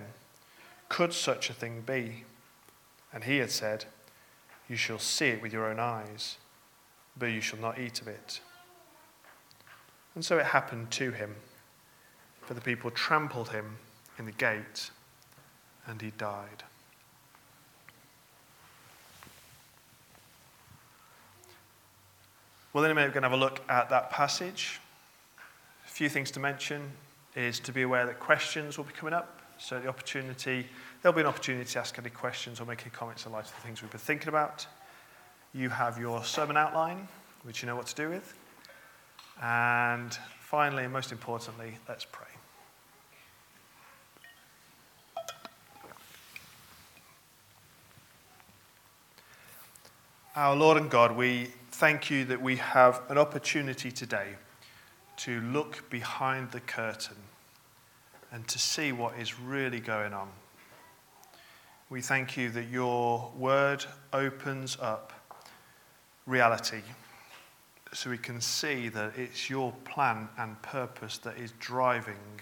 could 0.89 1.13
such 1.13 1.49
a 1.49 1.53
thing 1.53 1.81
be? 1.81 2.23
And 3.13 3.23
he 3.23 3.37
had 3.37 3.51
said, 3.51 3.85
You 4.67 4.75
shall 4.75 4.99
see 4.99 5.27
it 5.27 5.41
with 5.41 5.53
your 5.53 5.67
own 5.67 5.79
eyes, 5.79 6.37
but 7.17 7.27
you 7.27 7.41
shall 7.41 7.59
not 7.59 7.79
eat 7.79 8.01
of 8.01 8.07
it. 8.07 8.41
And 10.15 10.25
so 10.25 10.37
it 10.37 10.45
happened 10.45 10.91
to 10.91 11.11
him, 11.11 11.35
for 12.41 12.53
the 12.53 12.61
people 12.61 12.91
trampled 12.91 13.49
him 13.49 13.77
in 14.17 14.25
the 14.25 14.31
gate, 14.31 14.91
and 15.87 16.01
he 16.01 16.11
died. 16.11 16.63
Well, 22.73 22.83
in 22.83 22.91
a 22.91 22.95
minute, 22.95 23.07
we're 23.07 23.21
going 23.21 23.23
to 23.23 23.29
have 23.29 23.39
a 23.39 23.41
look 23.41 23.61
at 23.69 23.89
that 23.89 24.09
passage. 24.09 24.81
Few 25.95 26.09
things 26.09 26.29
to 26.31 26.41
mention 26.41 26.91
is 27.37 27.57
to 27.61 27.71
be 27.71 27.83
aware 27.83 28.05
that 28.05 28.19
questions 28.19 28.77
will 28.77 28.83
be 28.83 28.91
coming 28.91 29.13
up. 29.13 29.39
So 29.57 29.79
the 29.79 29.87
opportunity, 29.87 30.67
there'll 31.01 31.15
be 31.15 31.21
an 31.21 31.27
opportunity 31.27 31.63
to 31.63 31.79
ask 31.79 31.97
any 31.97 32.09
questions 32.09 32.59
or 32.59 32.65
make 32.65 32.81
any 32.81 32.89
comments 32.89 33.25
in 33.25 33.31
light 33.31 33.45
of 33.45 33.55
the 33.55 33.61
things 33.61 33.81
we've 33.81 33.89
been 33.89 34.01
thinking 34.01 34.27
about. 34.27 34.67
You 35.53 35.69
have 35.69 35.97
your 35.97 36.21
sermon 36.25 36.57
outline, 36.57 37.07
which 37.43 37.61
you 37.61 37.67
know 37.67 37.77
what 37.77 37.85
to 37.85 37.95
do 37.95 38.09
with. 38.09 38.37
And 39.41 40.13
finally, 40.41 40.83
and 40.83 40.91
most 40.91 41.13
importantly, 41.13 41.77
let's 41.87 42.03
pray. 42.03 42.27
Our 50.35 50.57
Lord 50.57 50.75
and 50.75 50.89
God, 50.89 51.15
we 51.15 51.51
thank 51.71 52.09
you 52.09 52.25
that 52.25 52.41
we 52.41 52.57
have 52.57 53.01
an 53.07 53.17
opportunity 53.17 53.93
today 53.93 54.35
to 55.17 55.41
look 55.41 55.89
behind 55.89 56.51
the 56.51 56.59
curtain 56.59 57.17
and 58.31 58.47
to 58.47 58.59
see 58.59 58.91
what 58.91 59.17
is 59.17 59.39
really 59.39 59.79
going 59.79 60.13
on. 60.13 60.29
We 61.89 62.01
thank 62.01 62.35
you 62.35 62.49
that 62.49 62.69
your 62.69 63.31
word 63.37 63.85
opens 64.11 64.77
up 64.81 65.13
reality 66.25 66.81
so 67.93 68.09
we 68.09 68.17
can 68.17 68.41
see 68.41 68.89
that 68.89 69.17
it's 69.17 69.49
your 69.49 69.71
plan 69.85 70.27
and 70.37 70.61
purpose 70.61 71.17
that 71.19 71.37
is 71.37 71.53
driving 71.59 72.41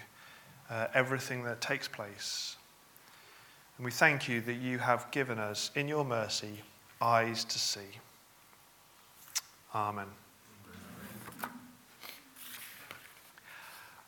uh, 0.69 0.87
everything 0.93 1.43
that 1.43 1.61
takes 1.61 1.87
place. 1.87 2.55
And 3.77 3.85
we 3.85 3.91
thank 3.91 4.27
you 4.27 4.41
that 4.41 4.55
you 4.55 4.79
have 4.79 5.09
given 5.11 5.37
us, 5.37 5.71
in 5.75 5.87
your 5.87 6.05
mercy, 6.05 6.61
eyes 7.01 7.43
to 7.45 7.59
see. 7.59 7.99
Amen. 9.75 10.07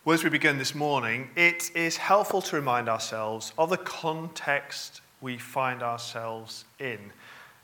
Well, 0.05 0.13
as 0.13 0.24
we 0.24 0.29
begin 0.29 0.59
this 0.59 0.75
morning, 0.75 1.31
it 1.35 1.75
is 1.75 1.97
helpful 1.97 2.39
to 2.43 2.55
remind 2.55 2.88
ourselves 2.88 3.53
of 3.57 3.71
the 3.71 3.77
context 3.77 5.01
we 5.19 5.39
find 5.39 5.81
ourselves 5.81 6.65
in, 6.77 7.12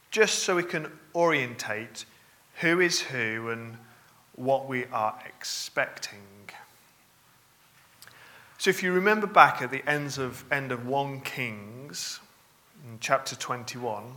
just 0.10 0.40
so 0.40 0.56
we 0.56 0.64
can 0.64 0.88
orientate 1.14 2.06
who 2.56 2.80
is 2.80 3.00
who 3.00 3.50
and 3.50 3.78
what 4.36 4.68
we 4.68 4.86
are 4.86 5.20
expecting. 5.24 6.50
So, 8.58 8.72
if 8.72 8.82
you 8.82 8.92
remember 8.92 9.28
back 9.28 9.62
at 9.62 9.70
the 9.70 9.88
ends 9.88 10.18
of, 10.18 10.44
end 10.52 10.72
of 10.72 10.88
1 10.88 11.22
Kings, 11.22 12.22
in 12.84 12.98
chapter 13.00 13.36
21, 13.36 14.16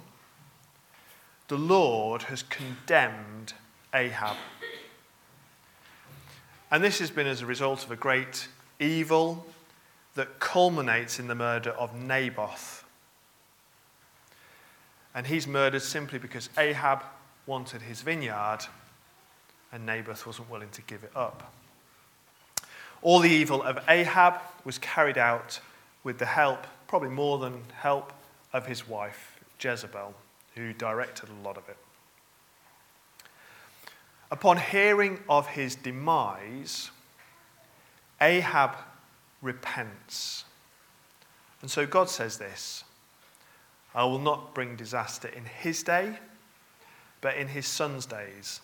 the 1.48 1.58
Lord 1.58 2.22
has 2.22 2.42
condemned 2.42 3.52
Ahab 3.92 4.38
and 6.74 6.82
this 6.82 6.98
has 6.98 7.08
been 7.08 7.28
as 7.28 7.40
a 7.40 7.46
result 7.46 7.84
of 7.84 7.92
a 7.92 7.96
great 7.96 8.48
evil 8.80 9.46
that 10.16 10.40
culminates 10.40 11.20
in 11.20 11.28
the 11.28 11.34
murder 11.36 11.70
of 11.70 11.94
Naboth. 11.94 12.82
And 15.14 15.24
he's 15.24 15.46
murdered 15.46 15.82
simply 15.82 16.18
because 16.18 16.50
Ahab 16.58 17.04
wanted 17.46 17.82
his 17.82 18.00
vineyard 18.02 18.58
and 19.70 19.86
Naboth 19.86 20.26
wasn't 20.26 20.50
willing 20.50 20.70
to 20.70 20.82
give 20.82 21.04
it 21.04 21.12
up. 21.14 21.52
All 23.02 23.20
the 23.20 23.30
evil 23.30 23.62
of 23.62 23.78
Ahab 23.88 24.40
was 24.64 24.76
carried 24.78 25.16
out 25.16 25.60
with 26.02 26.18
the 26.18 26.26
help, 26.26 26.66
probably 26.88 27.10
more 27.10 27.38
than 27.38 27.62
help, 27.76 28.12
of 28.52 28.66
his 28.66 28.88
wife, 28.88 29.38
Jezebel, 29.60 30.12
who 30.56 30.72
directed 30.72 31.28
a 31.28 31.46
lot 31.46 31.56
of 31.56 31.68
it. 31.68 31.76
Upon 34.30 34.56
hearing 34.56 35.20
of 35.28 35.46
his 35.48 35.76
demise, 35.76 36.90
Ahab 38.20 38.76
repents. 39.42 40.44
And 41.60 41.70
so 41.70 41.86
God 41.86 42.08
says 42.10 42.38
this 42.38 42.84
I 43.94 44.04
will 44.04 44.18
not 44.18 44.54
bring 44.54 44.76
disaster 44.76 45.28
in 45.28 45.44
his 45.44 45.82
day, 45.82 46.18
but 47.20 47.36
in 47.36 47.48
his 47.48 47.66
son's 47.66 48.06
days. 48.06 48.60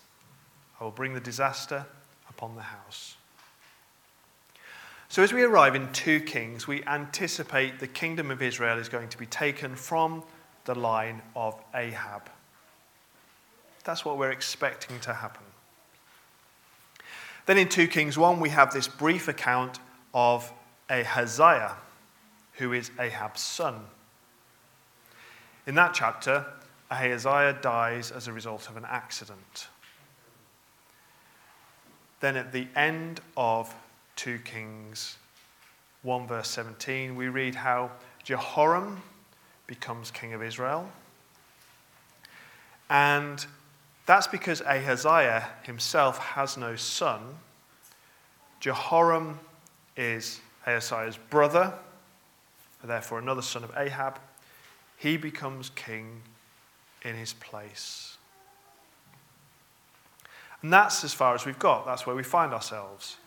I 0.79 0.83
will 0.83 0.91
bring 0.91 1.13
the 1.13 1.19
disaster 1.19 1.85
upon 2.29 2.55
the 2.55 2.63
house. 2.63 3.15
So, 5.09 5.21
as 5.21 5.33
we 5.33 5.43
arrive 5.43 5.75
in 5.75 5.91
2 5.91 6.21
Kings, 6.21 6.67
we 6.67 6.83
anticipate 6.85 7.79
the 7.79 7.87
kingdom 7.87 8.31
of 8.31 8.41
Israel 8.41 8.77
is 8.77 8.87
going 8.87 9.09
to 9.09 9.17
be 9.17 9.25
taken 9.25 9.75
from 9.75 10.23
the 10.65 10.73
line 10.73 11.21
of 11.35 11.61
Ahab. 11.75 12.29
That's 13.83 14.05
what 14.05 14.17
we're 14.17 14.31
expecting 14.31 14.99
to 15.01 15.13
happen. 15.13 15.43
Then 17.45 17.57
in 17.57 17.69
2 17.69 17.87
Kings 17.87 18.17
1, 18.17 18.39
we 18.39 18.49
have 18.49 18.71
this 18.73 18.87
brief 18.87 19.27
account 19.27 19.79
of 20.13 20.51
Ahaziah, 20.89 21.75
who 22.53 22.73
is 22.73 22.91
Ahab's 22.99 23.41
son. 23.41 23.81
In 25.65 25.75
that 25.75 25.93
chapter, 25.93 26.45
Ahaziah 26.91 27.57
dies 27.61 28.11
as 28.11 28.27
a 28.27 28.33
result 28.33 28.69
of 28.69 28.77
an 28.77 28.85
accident. 28.87 29.67
Then 32.19 32.35
at 32.35 32.51
the 32.51 32.67
end 32.75 33.21
of 33.35 33.73
2 34.17 34.39
Kings 34.39 35.17
1, 36.03 36.27
verse 36.27 36.49
17, 36.49 37.15
we 37.15 37.27
read 37.29 37.55
how 37.55 37.91
Jehoram 38.23 39.01
becomes 39.67 40.11
king 40.11 40.33
of 40.33 40.43
Israel. 40.43 40.89
And 42.89 43.45
that's 44.05 44.27
because 44.27 44.61
Ahaziah 44.61 45.47
himself 45.63 46.17
has 46.17 46.57
no 46.57 46.75
son. 46.75 47.21
Jehoram 48.59 49.39
is 49.95 50.41
Ahaziah's 50.65 51.17
brother, 51.17 51.73
therefore 52.83 53.19
another 53.19 53.41
son 53.41 53.63
of 53.63 53.71
Ahab. 53.77 54.19
He 54.97 55.17
becomes 55.17 55.69
king 55.71 56.21
in 57.03 57.15
his 57.15 57.33
place. 57.33 58.17
And 60.61 60.71
that's 60.71 61.03
as 61.03 61.13
far 61.13 61.33
as 61.33 61.45
we've 61.45 61.57
got. 61.57 61.85
That's 61.85 62.05
where 62.05 62.15
we 62.15 62.23
find 62.23 62.53
ourselves. 62.53 63.17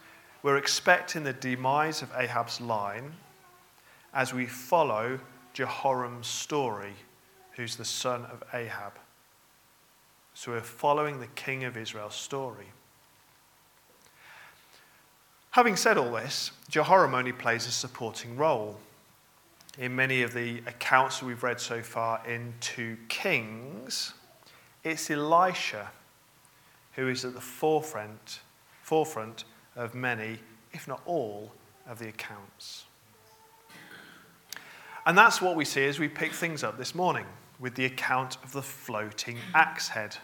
We're 0.42 0.58
expecting 0.58 1.24
the 1.24 1.32
demise 1.32 2.02
of 2.02 2.12
Ahab's 2.16 2.60
line 2.60 3.14
as 4.12 4.32
we 4.32 4.46
follow 4.46 5.18
Jehoram's 5.52 6.28
story, 6.28 6.94
who's 7.52 7.76
the 7.76 7.84
son 7.84 8.24
of 8.26 8.42
Ahab. 8.52 8.92
So 10.34 10.52
we're 10.52 10.60
following 10.60 11.20
the 11.20 11.28
king 11.28 11.64
of 11.64 11.76
Israel's 11.76 12.16
story. 12.16 12.66
Having 15.52 15.76
said 15.76 15.96
all 15.96 16.12
this, 16.12 16.50
Jehoram 16.68 17.14
only 17.14 17.32
plays 17.32 17.68
a 17.68 17.70
supporting 17.70 18.36
role. 18.36 18.78
in 19.78 19.94
many 19.94 20.22
of 20.22 20.32
the 20.32 20.58
accounts 20.66 21.18
that 21.18 21.26
we've 21.26 21.42
read 21.42 21.60
so 21.60 21.82
far 21.82 22.20
in 22.26 22.54
2 22.60 22.96
Kings, 23.08 24.14
it's 24.84 25.10
Elisha 25.10 25.90
who 26.92 27.08
is 27.08 27.24
at 27.24 27.34
the 27.34 27.40
forefront, 27.40 28.40
forefront 28.82 29.44
of 29.74 29.94
many, 29.94 30.38
if 30.72 30.86
not 30.86 31.00
all, 31.06 31.50
of 31.88 31.98
the 31.98 32.08
accounts. 32.08 32.84
And 35.06 35.18
that's 35.18 35.42
what 35.42 35.56
we 35.56 35.64
see 35.64 35.84
as 35.86 35.98
we 35.98 36.08
pick 36.08 36.32
things 36.32 36.62
up 36.62 36.78
this 36.78 36.94
morning 36.94 37.26
with 37.58 37.74
the 37.74 37.84
account 37.84 38.36
of 38.42 38.52
the 38.52 38.62
floating 38.62 39.38
axe 39.54 39.88
head. 39.88 40.16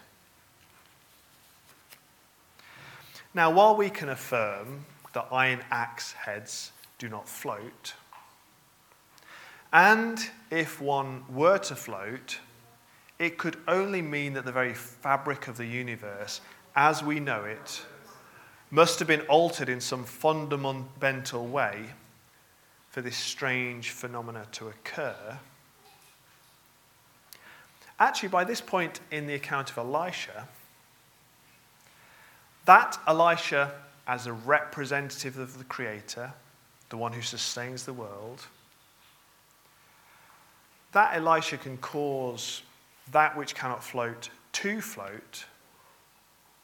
Now, 3.33 3.49
while 3.51 3.75
we 3.75 3.89
can 3.89 4.09
affirm 4.09 4.85
that 5.13 5.27
iron 5.31 5.61
axe 5.71 6.11
heads 6.13 6.71
do 6.97 7.07
not 7.07 7.27
float, 7.27 7.93
and 9.73 10.19
if 10.49 10.81
one 10.81 11.23
were 11.29 11.57
to 11.59 11.75
float, 11.75 12.39
it 13.19 13.37
could 13.37 13.57
only 13.67 14.01
mean 14.01 14.33
that 14.33 14.45
the 14.45 14.51
very 14.51 14.73
fabric 14.73 15.47
of 15.47 15.55
the 15.55 15.65
universe, 15.65 16.41
as 16.75 17.03
we 17.03 17.19
know 17.19 17.45
it, 17.45 17.85
must 18.69 18.99
have 18.99 19.07
been 19.07 19.21
altered 19.21 19.69
in 19.69 19.79
some 19.79 20.03
fundamental 20.03 21.47
way 21.47 21.85
for 22.89 23.01
this 23.01 23.15
strange 23.15 23.91
phenomena 23.91 24.45
to 24.51 24.67
occur. 24.67 25.37
Actually, 28.01 28.29
by 28.29 28.43
this 28.43 28.61
point 28.61 28.99
in 29.11 29.27
the 29.27 29.35
account 29.35 29.69
of 29.69 29.77
Elisha, 29.77 30.47
that 32.65 32.97
Elisha, 33.07 33.71
as 34.07 34.25
a 34.25 34.33
representative 34.33 35.37
of 35.37 35.59
the 35.59 35.63
Creator, 35.65 36.33
the 36.89 36.97
one 36.97 37.13
who 37.13 37.21
sustains 37.21 37.85
the 37.85 37.93
world, 37.93 38.47
that 40.93 41.15
Elisha 41.15 41.57
can 41.57 41.77
cause 41.77 42.63
that 43.11 43.37
which 43.37 43.53
cannot 43.53 43.83
float 43.83 44.29
to 44.53 44.81
float, 44.81 45.45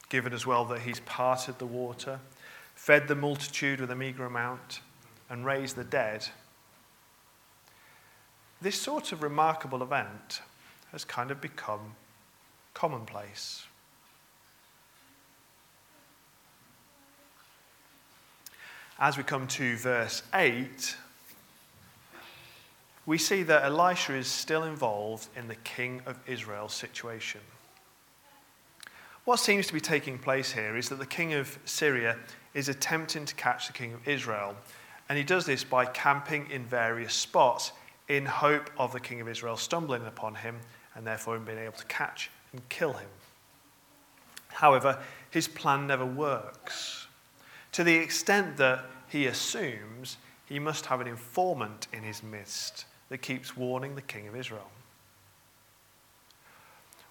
given 0.10 0.34
as 0.34 0.48
well 0.48 0.66
that 0.66 0.80
he's 0.80 1.02
parted 1.02 1.60
the 1.60 1.68
water, 1.68 2.20
fed 2.74 3.08
the 3.08 3.16
multitude 3.16 3.80
with 3.80 3.92
a 3.92 3.96
meager 3.96 4.26
amount, 4.26 4.82
and 5.30 5.46
raised 5.46 5.76
the 5.76 5.84
dead. 5.84 6.28
This 8.60 8.82
sort 8.82 9.12
of 9.12 9.22
remarkable 9.22 9.84
event 9.84 10.42
has 10.92 11.04
kind 11.04 11.32
of 11.32 11.42
become 11.42 11.96
commonplace. 12.74 13.64
As 19.00 19.18
we 19.18 19.24
come 19.24 19.48
to 19.48 19.78
verse 19.78 20.24
8, 20.34 20.96
we 23.06 23.18
see 23.18 23.44
that 23.44 23.64
Elisha 23.64 24.16
is 24.16 24.28
still 24.28 24.64
involved 24.64 25.28
in 25.36 25.48
the 25.48 25.56
king 25.56 26.02
of 26.06 26.18
Israel's 26.28 26.74
situation. 26.74 27.42
What 29.24 29.40
seems 29.40 29.68
to 29.68 29.74
be 29.74 29.82
taking 29.82 30.18
place 30.18 30.52
here 30.52 30.78
is 30.78 30.90
that 30.90 31.00
the 31.00 31.06
king 31.06 31.34
of 31.34 31.60
Syria 31.66 32.18
is 32.54 32.70
attempting 32.70 33.26
to 33.26 33.36
catch 33.36 33.68
the 33.68 33.74
king 33.74 33.94
of 33.94 34.08
Israel, 34.08 34.56
and 35.10 35.18
he 35.18 35.24
does 35.24 35.46
this 35.46 35.64
by 35.64 35.86
camping 35.86 36.50
in 36.50 36.66
various 36.66 37.14
spots 37.14 37.72
in 38.08 38.26
hope 38.26 38.70
of 38.78 38.94
the 38.94 39.00
king 39.00 39.22
of 39.22 39.28
Israel 39.28 39.58
stumbling 39.58 40.06
upon 40.06 40.36
him 40.36 40.60
and 40.98 41.06
therefore 41.06 41.38
in 41.38 41.46
being 41.46 41.60
able 41.60 41.78
to 41.78 41.86
catch 41.86 42.32
and 42.52 42.68
kill 42.68 42.94
him. 42.94 43.08
However, 44.50 45.00
his 45.30 45.48
plan 45.48 45.86
never 45.86 46.06
works 46.06 47.08
to 47.72 47.84
the 47.84 47.96
extent 47.96 48.58
that 48.58 48.84
he 49.08 49.28
assumes 49.28 50.18
he 50.48 50.58
must 50.58 50.88
have 50.88 51.00
an 51.00 51.08
informant 51.08 51.88
in 51.94 52.02
his 52.02 52.24
midst 52.24 52.86
that 53.10 53.20
keeps 53.20 53.56
warning 53.56 53.96
the 53.96 54.02
king 54.02 54.28
of 54.28 54.36
Israel. 54.36 54.70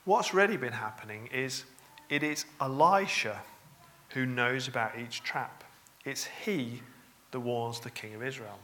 What's 0.05 0.35
really 0.35 0.57
been 0.57 0.73
happening 0.73 1.29
is 1.33 1.65
it 2.09 2.23
is 2.23 2.45
Elisha 2.61 3.41
who 4.11 4.27
knows 4.27 4.67
about 4.67 4.99
each 4.99 5.23
trap. 5.23 5.65
It's 6.05 6.25
he 6.45 6.83
that 7.31 7.41
warns 7.41 7.81
the 7.81 7.91
king 7.91 8.15
of 8.15 8.23
Israel. 8.23 8.59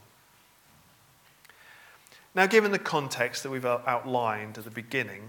Now, 2.34 2.46
given 2.46 2.72
the 2.72 2.78
context 2.78 3.42
that 3.42 3.50
we've 3.50 3.66
outlined 3.66 4.58
at 4.58 4.64
the 4.64 4.70
beginning, 4.70 5.22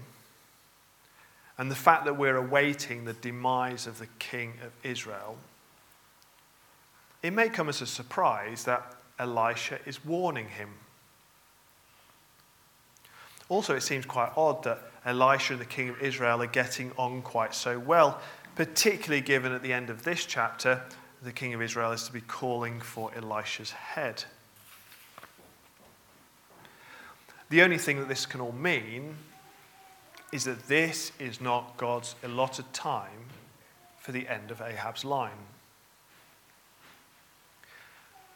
and 1.58 1.70
the 1.70 1.76
fact 1.76 2.04
that 2.06 2.16
we're 2.16 2.36
awaiting 2.36 3.04
the 3.04 3.12
demise 3.12 3.86
of 3.86 3.98
the 3.98 4.08
king 4.18 4.54
of 4.64 4.72
Israel, 4.82 5.36
it 7.22 7.32
may 7.32 7.48
come 7.48 7.68
as 7.68 7.80
a 7.80 7.86
surprise 7.86 8.64
that 8.64 8.94
Elisha 9.18 9.78
is 9.86 10.04
warning 10.04 10.48
him 10.48 10.70
also, 13.48 13.74
it 13.74 13.82
seems 13.82 14.06
quite 14.06 14.32
odd 14.36 14.64
that 14.64 14.78
Elisha 15.04 15.52
and 15.52 15.60
the 15.60 15.66
king 15.66 15.90
of 15.90 16.00
Israel 16.00 16.42
are 16.42 16.46
getting 16.46 16.92
on 16.96 17.20
quite 17.20 17.54
so 17.54 17.78
well, 17.78 18.20
particularly 18.54 19.20
given 19.20 19.52
at 19.52 19.62
the 19.62 19.72
end 19.72 19.90
of 19.90 20.02
this 20.02 20.24
chapter, 20.24 20.82
the 21.22 21.32
king 21.32 21.52
of 21.52 21.60
Israel 21.60 21.92
is 21.92 22.04
to 22.04 22.12
be 22.12 22.22
calling 22.22 22.80
for 22.80 23.10
Elisha's 23.14 23.70
head. 23.70 24.24
The 27.50 27.62
only 27.62 27.78
thing 27.78 27.98
that 27.98 28.08
this 28.08 28.26
can 28.26 28.40
all 28.40 28.52
mean 28.52 29.16
is 30.32 30.44
that 30.44 30.66
this 30.66 31.12
is 31.18 31.40
not 31.40 31.76
God's 31.76 32.16
allotted 32.24 32.72
time 32.72 33.28
for 33.98 34.12
the 34.12 34.28
end 34.28 34.50
of 34.50 34.60
Ahab's 34.60 35.04
line. 35.04 35.30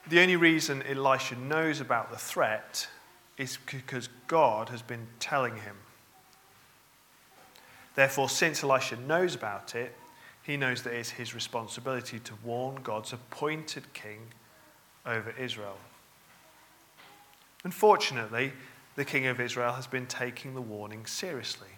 The 0.09 0.21
only 0.21 0.37
reason 0.37 0.83
Elisha 0.83 1.37
knows 1.37 1.81
about 1.81 2.11
the 2.11 2.17
threat 2.17 2.89
is 3.37 3.59
because 3.67 4.09
God 4.27 4.69
has 4.71 4.81
been 4.81 5.07
telling 5.21 5.57
him. 5.57 5.77
Therefore, 7.95 8.29
since 8.29 8.63
Elisha 8.63 8.97
knows 8.97 9.35
about 9.35 9.75
it, 9.75 9.95
he 10.43 10.57
knows 10.57 10.83
that 10.85 10.95
it's 10.95 11.11
his 11.11 11.35
responsibility 11.35 12.19
to 12.21 12.33
warn 12.43 12.77
God's 12.83 13.13
appointed 13.13 13.93
king 13.93 14.21
over 15.05 15.35
Israel. 15.39 15.77
Unfortunately, 17.65 18.53
the 18.99 19.05
king 19.05 19.29
of 19.29 19.39
Israel 19.39 19.75
has 19.75 19.87
been 19.87 20.07
taking 20.07 20.55
the 20.55 20.61
warning 20.61 21.07
seriously. 21.07 21.69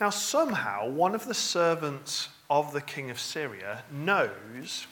Now, 0.00 0.10
somehow, 0.10 0.88
one 0.88 1.16
of 1.16 1.26
the 1.26 1.34
servants 1.34 2.28
of 2.48 2.72
the 2.72 2.80
king 2.80 3.10
of 3.10 3.18
Syria 3.18 3.82
knows 3.90 4.86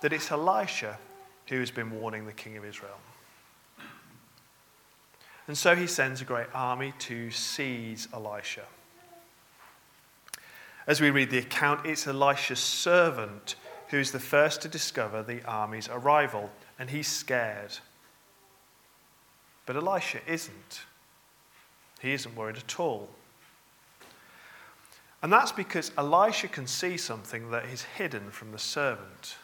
that 0.00 0.12
it's 0.12 0.30
Elisha 0.30 0.96
who 1.48 1.58
has 1.58 1.72
been 1.72 1.90
warning 2.00 2.24
the 2.24 2.32
king 2.32 2.56
of 2.56 2.64
Israel. 2.64 3.00
And 5.48 5.58
so 5.58 5.74
he 5.74 5.88
sends 5.88 6.20
a 6.20 6.24
great 6.24 6.46
army 6.54 6.94
to 7.00 7.32
seize 7.32 8.06
Elisha. 8.14 8.66
As 10.86 11.00
we 11.00 11.10
read 11.10 11.30
the 11.30 11.38
account, 11.38 11.84
it's 11.84 12.06
Elisha's 12.06 12.60
servant 12.60 13.56
who 13.94 14.00
is 14.00 14.10
the 14.10 14.18
first 14.18 14.60
to 14.60 14.66
discover 14.66 15.22
the 15.22 15.40
army's 15.44 15.88
arrival, 15.88 16.50
and 16.80 16.90
he's 16.90 17.06
scared. 17.06 17.78
But 19.66 19.76
Elisha 19.76 20.18
isn't. 20.26 20.80
He 22.00 22.12
isn't 22.12 22.34
worried 22.34 22.56
at 22.56 22.80
all. 22.80 23.08
And 25.22 25.32
that's 25.32 25.52
because 25.52 25.92
Elisha 25.96 26.48
can 26.48 26.66
see 26.66 26.96
something 26.96 27.52
that 27.52 27.66
is 27.66 27.82
hidden 27.82 28.32
from 28.32 28.50
the 28.50 28.58
servant 28.58 29.36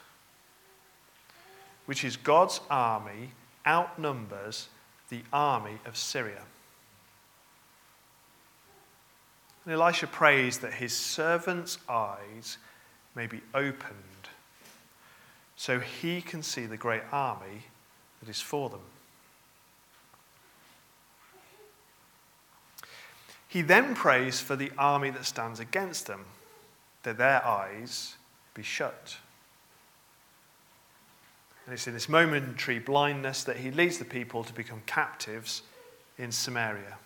which 1.86 2.02
is 2.04 2.16
God's 2.16 2.60
army, 2.68 3.30
outnumbers 3.64 4.68
the 5.10 5.22
army 5.32 5.78
of 5.86 5.96
Syria. 5.96 6.42
And 9.64 9.74
Elisha 9.74 10.08
prays 10.08 10.58
that 10.58 10.72
his 10.72 10.92
servant's 10.92 11.78
eyes 11.88 12.58
may 13.14 13.28
be 13.28 13.42
opened 13.54 14.10
so 15.61 15.79
he 15.79 16.23
can 16.23 16.42
see 16.42 16.64
the 16.64 16.79
great 16.79 17.03
army 17.12 17.64
that 18.18 18.31
is 18.31 18.40
for 18.40 18.70
them. 18.70 18.81
He 23.46 23.61
then 23.61 23.94
prays 23.94 24.40
for 24.40 24.57
the 24.57 24.73
army 24.79 25.11
that 25.11 25.27
stands 25.27 25.61
against 25.61 26.07
them, 26.07 26.25
that 27.03 27.18
their 27.18 27.44
eyes 27.44 28.14
be 28.55 28.62
shut. 28.62 29.18
And 31.66 31.75
it's 31.75 31.87
in 31.87 31.92
this 31.92 32.09
momentary 32.09 32.79
blindness 32.79 33.44
that 33.44 33.59
he 33.59 33.70
leads 33.70 33.99
the 33.99 34.07
people 34.07 34.42
to 34.44 34.55
become 34.55 34.81
captives 34.87 35.61
in 36.16 36.33
Samaria. 36.33 36.96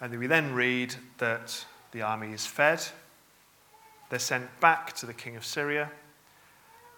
And 0.00 0.18
we 0.18 0.26
then 0.26 0.54
read 0.54 0.94
that 1.18 1.66
the 1.92 2.00
army 2.00 2.32
is 2.32 2.46
fed, 2.46 2.82
they're 4.10 4.18
sent 4.18 4.60
back 4.60 4.94
to 4.94 5.06
the 5.06 5.14
king 5.14 5.36
of 5.36 5.44
Syria, 5.44 5.90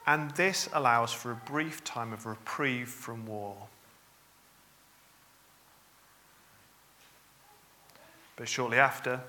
and 0.06 0.30
this 0.32 0.68
allows 0.72 1.12
for 1.12 1.30
a 1.30 1.36
brief 1.36 1.84
time 1.84 2.12
of 2.12 2.26
reprieve 2.26 2.88
from 2.88 3.26
war. 3.26 3.56
But 8.36 8.48
shortly 8.48 8.78
after, 8.78 9.20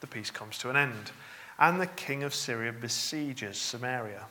the 0.00 0.06
peace 0.06 0.30
comes 0.30 0.58
to 0.58 0.70
an 0.70 0.76
end. 0.76 1.12
and 1.58 1.80
the 1.80 1.86
king 1.86 2.22
of 2.22 2.34
Syria 2.34 2.72
besieges 2.72 3.58
Samaria. 3.58 4.26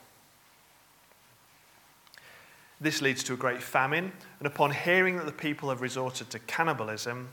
This 2.79 3.01
leads 3.01 3.23
to 3.23 3.33
a 3.33 3.37
great 3.37 3.61
famine, 3.61 4.11
and 4.39 4.47
upon 4.47 4.71
hearing 4.71 5.17
that 5.17 5.25
the 5.25 5.31
people 5.31 5.69
have 5.69 5.81
resorted 5.81 6.29
to 6.29 6.39
cannibalism, 6.39 7.29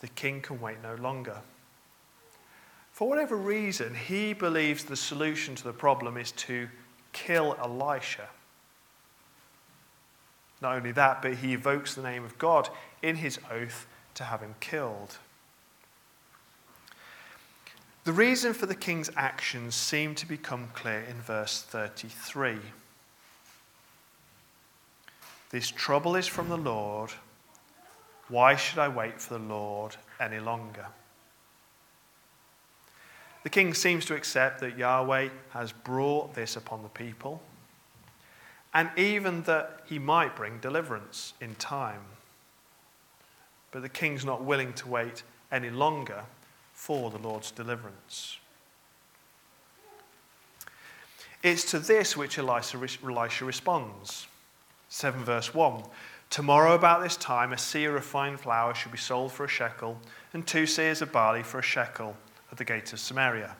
the 0.00 0.08
king 0.08 0.40
can 0.40 0.60
wait 0.60 0.82
no 0.82 0.94
longer. 0.96 1.38
For 3.00 3.08
whatever 3.08 3.34
reason, 3.34 3.94
he 3.94 4.34
believes 4.34 4.84
the 4.84 4.94
solution 4.94 5.54
to 5.54 5.64
the 5.64 5.72
problem 5.72 6.18
is 6.18 6.32
to 6.32 6.68
kill 7.14 7.56
Elisha. 7.58 8.28
Not 10.60 10.76
only 10.76 10.92
that, 10.92 11.22
but 11.22 11.36
he 11.36 11.54
evokes 11.54 11.94
the 11.94 12.02
name 12.02 12.26
of 12.26 12.36
God 12.36 12.68
in 13.00 13.16
his 13.16 13.38
oath 13.50 13.86
to 14.16 14.24
have 14.24 14.42
him 14.42 14.54
killed. 14.60 15.16
The 18.04 18.12
reason 18.12 18.52
for 18.52 18.66
the 18.66 18.74
king's 18.74 19.08
actions 19.16 19.74
seem 19.74 20.14
to 20.16 20.28
become 20.28 20.68
clear 20.74 21.00
in 21.00 21.22
verse 21.22 21.62
33. 21.62 22.58
This 25.48 25.70
trouble 25.70 26.16
is 26.16 26.26
from 26.26 26.50
the 26.50 26.58
Lord. 26.58 27.12
Why 28.28 28.56
should 28.56 28.78
I 28.78 28.88
wait 28.88 29.22
for 29.22 29.38
the 29.38 29.44
Lord 29.46 29.96
any 30.20 30.38
longer? 30.38 30.88
The 33.42 33.50
king 33.50 33.72
seems 33.72 34.04
to 34.06 34.14
accept 34.14 34.60
that 34.60 34.76
Yahweh 34.76 35.28
has 35.50 35.72
brought 35.72 36.34
this 36.34 36.56
upon 36.56 36.82
the 36.82 36.88
people, 36.88 37.40
and 38.74 38.90
even 38.96 39.42
that 39.42 39.80
he 39.86 39.98
might 39.98 40.36
bring 40.36 40.58
deliverance 40.58 41.32
in 41.40 41.54
time. 41.54 42.02
But 43.70 43.82
the 43.82 43.88
king's 43.88 44.24
not 44.24 44.44
willing 44.44 44.72
to 44.74 44.88
wait 44.88 45.22
any 45.50 45.70
longer 45.70 46.24
for 46.74 47.10
the 47.10 47.18
Lord's 47.18 47.50
deliverance. 47.50 48.36
It's 51.42 51.70
to 51.70 51.78
this 51.78 52.16
which 52.16 52.38
Elisha, 52.38 52.78
responds. 52.78 54.26
7 54.90 55.24
verse 55.24 55.54
1. 55.54 55.84
Tomorrow 56.28 56.74
about 56.74 57.02
this 57.02 57.16
time, 57.16 57.52
a 57.52 57.56
seah 57.56 57.96
of 57.96 58.04
fine 58.04 58.36
flour 58.36 58.74
should 58.74 58.92
be 58.92 58.98
sold 58.98 59.32
for 59.32 59.44
a 59.44 59.48
shekel, 59.48 59.98
and 60.34 60.46
two 60.46 60.64
seahs 60.64 61.00
of 61.00 61.10
barley 61.10 61.42
for 61.42 61.58
a 61.58 61.62
shekel 61.62 62.16
at 62.50 62.58
the 62.58 62.64
gate 62.64 62.92
of 62.92 63.00
Samaria. 63.00 63.56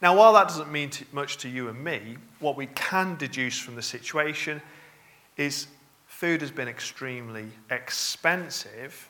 Now, 0.00 0.16
while 0.16 0.32
that 0.34 0.48
doesn't 0.48 0.70
mean 0.70 0.90
much 1.12 1.38
to 1.38 1.48
you 1.48 1.68
and 1.68 1.82
me, 1.82 2.18
what 2.38 2.56
we 2.56 2.66
can 2.66 3.16
deduce 3.16 3.58
from 3.58 3.74
the 3.74 3.82
situation 3.82 4.62
is 5.36 5.66
food 6.06 6.40
has 6.40 6.50
been 6.50 6.68
extremely 6.68 7.48
expensive 7.70 9.08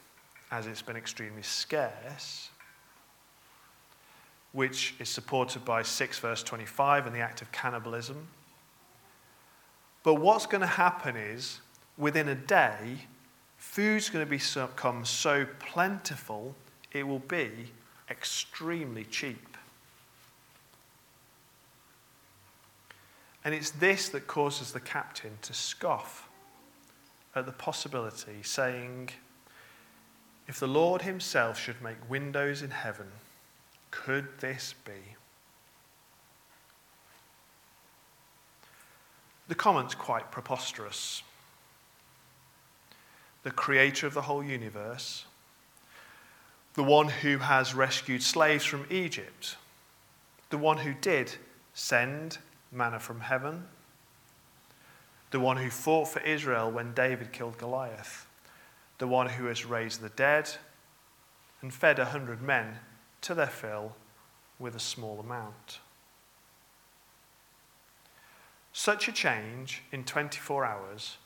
as 0.50 0.66
it's 0.66 0.80
been 0.80 0.96
extremely 0.96 1.42
scarce, 1.42 2.48
which 4.52 4.94
is 4.98 5.10
supported 5.10 5.62
by 5.64 5.82
6 5.82 6.18
verse 6.20 6.42
25 6.42 7.06
and 7.06 7.14
the 7.14 7.20
act 7.20 7.42
of 7.42 7.52
cannibalism. 7.52 8.26
But 10.02 10.14
what's 10.14 10.46
going 10.46 10.62
to 10.62 10.66
happen 10.66 11.16
is, 11.16 11.60
within 11.98 12.28
a 12.28 12.34
day, 12.34 13.06
food's 13.58 14.08
going 14.08 14.24
to 14.24 14.30
become 14.30 15.04
so 15.04 15.46
plentiful, 15.58 16.54
it 16.92 17.06
will 17.06 17.18
be 17.18 17.70
extremely 18.10 19.04
cheap. 19.04 19.56
And 23.44 23.54
it's 23.54 23.70
this 23.70 24.08
that 24.10 24.26
causes 24.26 24.72
the 24.72 24.80
captain 24.80 25.38
to 25.42 25.54
scoff 25.54 26.28
at 27.34 27.46
the 27.46 27.52
possibility, 27.52 28.42
saying, 28.42 29.10
If 30.46 30.58
the 30.60 30.66
Lord 30.66 31.02
himself 31.02 31.58
should 31.58 31.80
make 31.80 32.10
windows 32.10 32.62
in 32.62 32.70
heaven, 32.70 33.06
could 33.90 34.26
this 34.40 34.74
be? 34.84 35.16
The 39.46 39.54
comment's 39.54 39.94
quite 39.94 40.30
preposterous. 40.30 41.22
The 43.44 43.50
creator 43.50 44.06
of 44.06 44.12
the 44.12 44.22
whole 44.22 44.44
universe, 44.44 45.24
the 46.78 46.84
one 46.84 47.08
who 47.08 47.38
has 47.38 47.74
rescued 47.74 48.22
slaves 48.22 48.64
from 48.64 48.86
Egypt, 48.88 49.56
the 50.50 50.56
one 50.56 50.78
who 50.78 50.94
did 50.94 51.34
send 51.74 52.38
manna 52.70 53.00
from 53.00 53.18
heaven, 53.18 53.64
the 55.32 55.40
one 55.40 55.56
who 55.56 55.70
fought 55.70 56.06
for 56.06 56.20
Israel 56.20 56.70
when 56.70 56.94
David 56.94 57.32
killed 57.32 57.58
Goliath, 57.58 58.28
the 58.98 59.08
one 59.08 59.28
who 59.28 59.46
has 59.46 59.64
raised 59.64 60.00
the 60.00 60.10
dead 60.10 60.48
and 61.62 61.74
fed 61.74 61.98
a 61.98 62.04
hundred 62.04 62.40
men 62.40 62.78
to 63.22 63.34
their 63.34 63.48
fill 63.48 63.96
with 64.60 64.76
a 64.76 64.80
small 64.80 65.18
amount. 65.18 65.80
Such 68.72 69.08
a 69.08 69.12
change 69.12 69.82
in 69.90 70.04
24 70.04 70.64
hours 70.64 71.16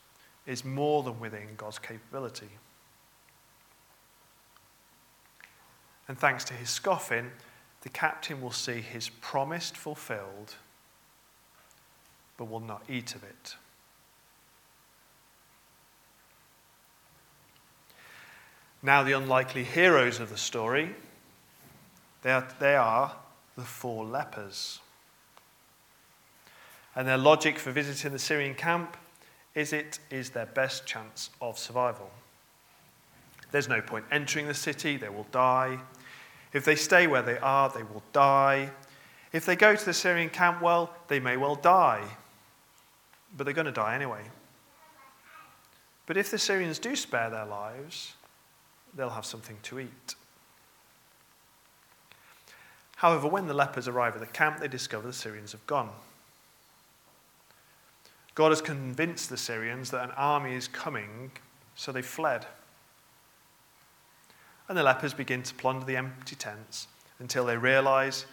is 0.47 0.65
more 0.65 1.03
than 1.03 1.21
within 1.21 1.49
God's 1.59 1.79
capability. 1.79 2.49
And 6.09 6.19
thanks 6.19 6.45
to 6.45 6.55
his 6.55 6.69
scoffing, 6.69 7.31
the 7.83 7.89
captain 7.89 8.41
will 8.41 8.53
see 8.53 8.81
his 8.81 9.09
promise 9.09 9.71
fulfilled, 9.71 10.57
but 12.37 12.47
will 12.47 12.61
not 12.61 12.83
eat 12.89 13.15
of 13.15 13.25
it. 13.25 13.57
Now, 18.83 19.05
the 19.05 19.13
unlikely 19.13 19.63
heroes 19.63 20.19
of 20.19 20.29
the 20.31 20.37
story, 20.37 20.95
they 22.23 22.33
are, 22.33 22.49
they 22.59 22.75
are 22.75 23.15
the 23.57 23.63
four 23.63 24.05
lepers. 24.05 24.81
And 26.97 27.07
their 27.07 27.19
logic 27.19 27.59
for 27.59 27.71
visiting 27.71 28.13
the 28.13 28.19
Syrian 28.19 28.55
camp 28.55 28.97
is 29.55 29.73
it 29.73 29.99
is 30.11 30.31
their 30.31 30.47
best 30.47 30.85
chance 30.85 31.31
of 31.41 31.59
survival. 31.59 32.11
There's 33.53 33.69
no 33.69 33.81
point 33.81 34.07
entering 34.11 34.49
the 34.49 34.55
city, 34.55 34.97
they 34.97 35.11
will 35.11 35.27
die. 35.31 35.79
If 36.53 36.65
they 36.65 36.75
stay 36.75 37.07
where 37.07 37.23
they 37.23 37.39
are, 37.39 37.71
they 37.71 37.83
will 37.83 38.03
die. 38.13 38.71
If 39.33 39.47
they 39.47 39.57
go 39.57 39.77
to 39.77 39.85
the 39.85 39.95
Syrian 39.95 40.31
camp, 40.31 40.61
well, 40.61 40.95
they 41.09 41.21
may 41.21 41.37
well 41.37 41.55
die. 41.55 42.03
But 43.37 43.45
they're 43.45 43.55
going 43.55 43.67
to 43.67 43.73
die 43.73 43.95
anyway. 43.95 44.23
But 46.07 46.17
if 46.17 46.31
the 46.31 46.39
Syrians 46.39 46.79
do 46.79 46.97
spare 46.97 47.31
their 47.31 47.47
lives, 47.47 48.15
they'll 48.95 49.11
have 49.11 49.25
something 49.25 49.57
to 49.65 49.81
eat. 49.81 50.15
However, 52.97 53.29
when 53.29 53.47
the 53.47 53.55
lepers 53.55 53.89
arrive 53.89 54.15
at 54.15 54.21
the 54.21 54.27
camp, 54.27 54.61
they 54.61 54.69
discover 54.69 55.07
the 55.07 55.13
Syrians 55.13 55.53
have 55.53 55.67
gone. 55.67 55.91
God 58.35 58.51
has 58.51 58.63
convinced 58.63 59.29
the 59.29 59.37
Syrians 59.37 59.91
that 59.91 60.05
an 60.05 60.15
army 60.17 60.55
is 60.55 60.69
coming, 60.69 61.33
so 61.75 61.93
they 61.93 62.03
fled. 62.03 62.47
And 64.69 64.79
the 64.79 64.83
lepers 64.83 65.15
begin 65.15 65.43
to 65.43 65.55
plunder 65.55 65.85
the 65.85 65.97
empty 65.97 66.37
tents 66.37 66.89
until 67.19 67.45
they 67.45 67.57
realize 67.57 68.27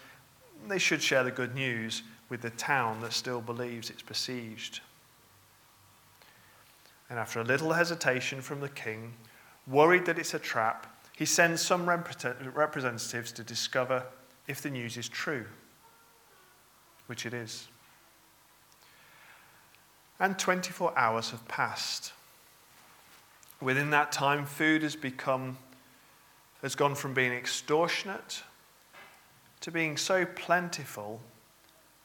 they 0.67 0.77
should 0.77 1.01
share 1.01 1.23
the 1.23 1.31
good 1.31 1.55
news 1.55 2.03
with 2.29 2.41
the 2.41 2.49
town 2.51 3.01
that 3.01 3.13
still 3.13 3.41
believes 3.41 3.89
it's 3.89 4.01
besieged. 4.01 4.81
And 7.09 7.17
after 7.17 7.39
a 7.39 7.43
little 7.43 7.73
hesitation 7.73 8.41
from 8.41 8.61
the 8.61 8.69
king, 8.69 9.13
worried 9.67 10.05
that 10.05 10.19
it's 10.19 10.33
a 10.33 10.39
trap, 10.39 11.03
he 11.17 11.25
sends 11.25 11.61
some 11.61 11.89
representatives 11.89 13.31
to 13.33 13.43
discover 13.43 14.03
if 14.47 14.61
the 14.61 14.69
news 14.69 14.95
is 14.95 15.09
true, 15.09 15.45
which 17.07 17.25
it 17.25 17.33
is 17.33 17.67
and 20.19 20.37
24 20.37 20.97
hours 20.97 21.31
have 21.31 21.47
passed. 21.47 22.11
Within 23.61 23.89
that 23.91 24.11
time, 24.11 24.45
food 24.45 24.83
has 24.83 24.95
become, 24.95 25.57
has 26.61 26.75
gone 26.75 26.95
from 26.95 27.13
being 27.13 27.31
extortionate 27.31 28.43
to 29.61 29.71
being 29.71 29.97
so 29.97 30.25
plentiful, 30.25 31.19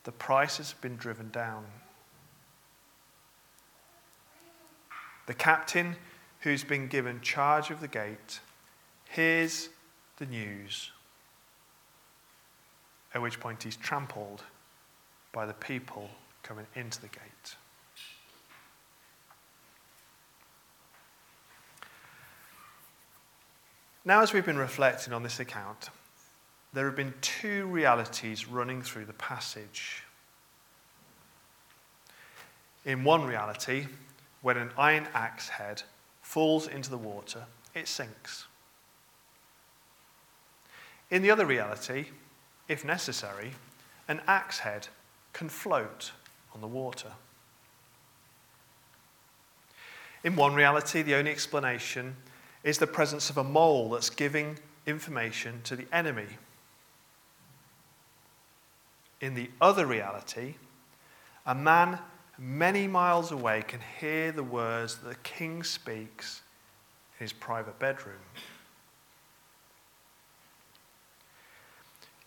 the 0.05 0.13
price 0.13 0.57
has 0.59 0.73
been 0.75 0.97
driven 0.97 1.31
down. 1.31 1.65
The 5.27 5.35
captain, 5.35 5.97
who's 6.41 6.65
been 6.65 6.89
given 6.89 7.21
charge 7.21 7.71
of 7.71 7.81
the 7.81 7.89
gate, 7.89 8.41
hears 9.11 9.71
the 10.19 10.27
news, 10.27 10.91
at 13.15 13.23
which 13.23 13.41
point 13.41 13.63
he's 13.63 13.77
trampled 13.77 14.43
by 15.33 15.47
the 15.47 15.55
people 15.55 16.11
coming 16.43 16.67
into 16.75 17.01
the 17.01 17.09
gate. 17.09 17.57
Now, 24.05 24.21
as 24.21 24.35
we've 24.35 24.45
been 24.45 24.59
reflecting 24.59 25.15
on 25.15 25.23
this 25.23 25.41
account, 25.41 25.89
there 26.75 26.85
have 26.87 26.97
been 26.97 27.15
two 27.23 27.67
realities 27.67 28.47
running 28.47 28.83
through 28.83 29.07
the 29.07 29.15
passage. 29.15 30.03
In 32.85 33.03
one 33.03 33.25
reality, 33.25 33.87
when 34.43 34.59
an 34.59 34.71
iron 34.77 35.09
axe 35.15 35.49
head 35.49 35.83
falls 36.21 36.67
into 36.69 36.91
the 36.91 36.99
water, 36.99 37.45
it 37.75 37.89
sinks. 37.89 38.45
In 41.11 41.23
the 41.23 41.31
other 41.31 41.47
reality, 41.47 42.07
if 42.69 42.85
necessary, 42.85 43.53
an 44.07 44.21
axe 44.27 44.59
head 44.59 44.89
can 45.33 45.49
float 45.49 46.13
on 46.55 46.61
the 46.61 46.67
water. 46.67 47.13
In 50.25 50.37
one 50.37 50.55
reality, 50.55 51.01
the 51.01 51.15
only 51.15 51.31
explanation 51.31 52.17
is 52.65 52.79
the 52.79 52.87
presence 52.87 53.31
of 53.31 53.37
a 53.37 53.45
mole 53.45 53.91
that's 53.91 54.11
giving 54.11 54.59
information 54.87 55.61
to 55.65 55.77
the 55.77 55.87
enemy. 55.93 56.27
In 59.21 59.35
the 59.35 59.51
other 59.61 59.87
reality, 59.87 60.55
a 61.47 61.55
man 61.55 61.99
many 62.39 62.87
miles 62.87 63.31
away 63.31 63.63
can 63.63 63.81
hear 64.01 64.33
the 64.33 64.43
words 64.43 64.97
that 64.97 65.09
the 65.09 65.15
king 65.17 65.63
speaks 65.63 66.43
in 67.19 67.25
his 67.25 67.33
private 67.33 67.79
bedroom. 67.79 68.17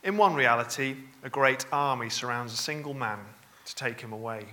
In 0.03 0.15
one 0.15 0.35
reality, 0.35 0.95
a 1.23 1.29
great 1.29 1.65
army 1.71 2.09
surrounds 2.09 2.53
a 2.53 2.57
single 2.57 2.93
man 2.93 3.19
to 3.65 3.75
take 3.75 3.99
him 3.99 4.13
away. 4.13 4.45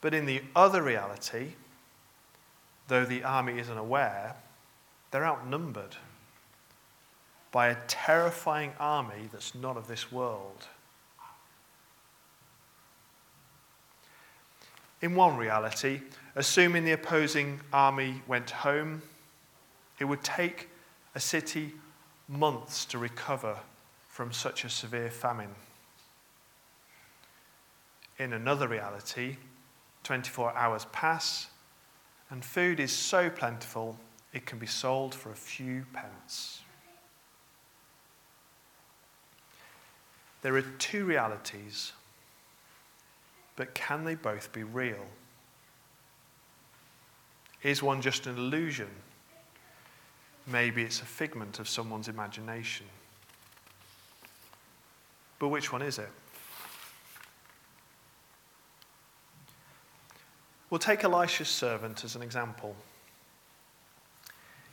But 0.00 0.14
in 0.14 0.26
the 0.26 0.42
other 0.56 0.82
reality, 0.82 1.52
though 2.88 3.04
the 3.04 3.24
army 3.24 3.58
isn't 3.58 3.78
aware, 3.78 4.36
they're 5.10 5.26
outnumbered 5.26 5.96
by 7.52 7.68
a 7.68 7.76
terrifying 7.86 8.72
army 8.78 9.28
that's 9.32 9.54
not 9.54 9.76
of 9.76 9.88
this 9.88 10.12
world. 10.12 10.66
In 15.00 15.14
one 15.14 15.36
reality, 15.36 16.00
assuming 16.34 16.84
the 16.84 16.92
opposing 16.92 17.60
army 17.72 18.22
went 18.26 18.50
home, 18.50 19.02
it 19.98 20.04
would 20.04 20.22
take 20.22 20.68
a 21.14 21.20
city 21.20 21.72
months 22.28 22.84
to 22.86 22.98
recover 22.98 23.58
from 24.08 24.32
such 24.32 24.64
a 24.64 24.70
severe 24.70 25.10
famine. 25.10 25.54
In 28.18 28.32
another 28.32 28.66
reality, 28.66 29.36
24 30.04 30.56
hours 30.56 30.86
pass, 30.92 31.48
and 32.30 32.44
food 32.44 32.80
is 32.80 32.92
so 32.92 33.30
plentiful 33.30 33.98
it 34.32 34.46
can 34.46 34.58
be 34.58 34.66
sold 34.66 35.14
for 35.14 35.30
a 35.30 35.36
few 35.36 35.86
pence. 35.92 36.60
There 40.42 40.54
are 40.56 40.62
two 40.62 41.04
realities, 41.04 41.92
but 43.56 43.74
can 43.74 44.04
they 44.04 44.14
both 44.14 44.52
be 44.52 44.62
real? 44.62 45.06
Is 47.62 47.82
one 47.82 48.02
just 48.02 48.26
an 48.26 48.36
illusion? 48.36 48.90
Maybe 50.46 50.82
it's 50.82 51.00
a 51.00 51.06
figment 51.06 51.58
of 51.58 51.68
someone's 51.68 52.08
imagination. 52.08 52.86
But 55.38 55.48
which 55.48 55.72
one 55.72 55.82
is 55.82 55.98
it? 55.98 56.10
We'll 60.76 60.80
take 60.80 61.04
Elisha's 61.04 61.48
servant 61.48 62.04
as 62.04 62.16
an 62.16 62.22
example. 62.22 62.76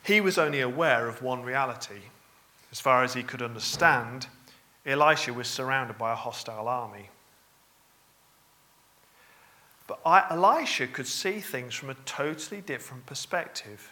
He 0.02 0.20
was 0.20 0.36
only 0.36 0.60
aware 0.60 1.08
of 1.08 1.22
one 1.22 1.42
reality. 1.42 2.10
As 2.70 2.78
far 2.78 3.04
as 3.04 3.14
he 3.14 3.22
could 3.22 3.40
understand, 3.40 4.26
Elisha 4.84 5.32
was 5.32 5.48
surrounded 5.48 5.96
by 5.96 6.12
a 6.12 6.14
hostile 6.14 6.68
army. 6.68 7.08
But 9.86 9.98
Elisha 10.04 10.88
could 10.88 11.06
see 11.06 11.40
things 11.40 11.72
from 11.74 11.88
a 11.88 11.94
totally 12.04 12.60
different 12.60 13.06
perspective 13.06 13.90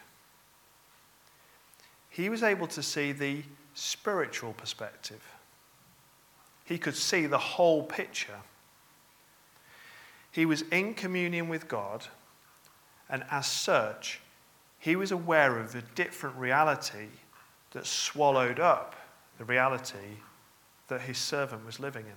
he 2.11 2.29
was 2.29 2.43
able 2.43 2.67
to 2.67 2.83
see 2.83 3.11
the 3.11 3.41
spiritual 3.73 4.53
perspective. 4.53 5.23
He 6.63 6.77
could 6.77 6.95
see 6.95 7.25
the 7.25 7.39
whole 7.39 7.81
picture. 7.81 8.37
He 10.33 10.45
was 10.45 10.63
in 10.63 10.93
communion 10.93 11.47
with 11.47 11.69
God, 11.69 12.05
and 13.09 13.23
as 13.31 13.47
such, 13.47 14.19
he 14.79 14.97
was 14.97 15.11
aware 15.11 15.57
of 15.57 15.71
the 15.71 15.83
different 15.95 16.35
reality 16.35 17.07
that 17.71 17.85
swallowed 17.85 18.59
up 18.59 18.95
the 19.37 19.45
reality 19.45 20.17
that 20.89 21.01
his 21.01 21.17
servant 21.17 21.65
was 21.65 21.79
living 21.79 22.05
in. 22.05 22.11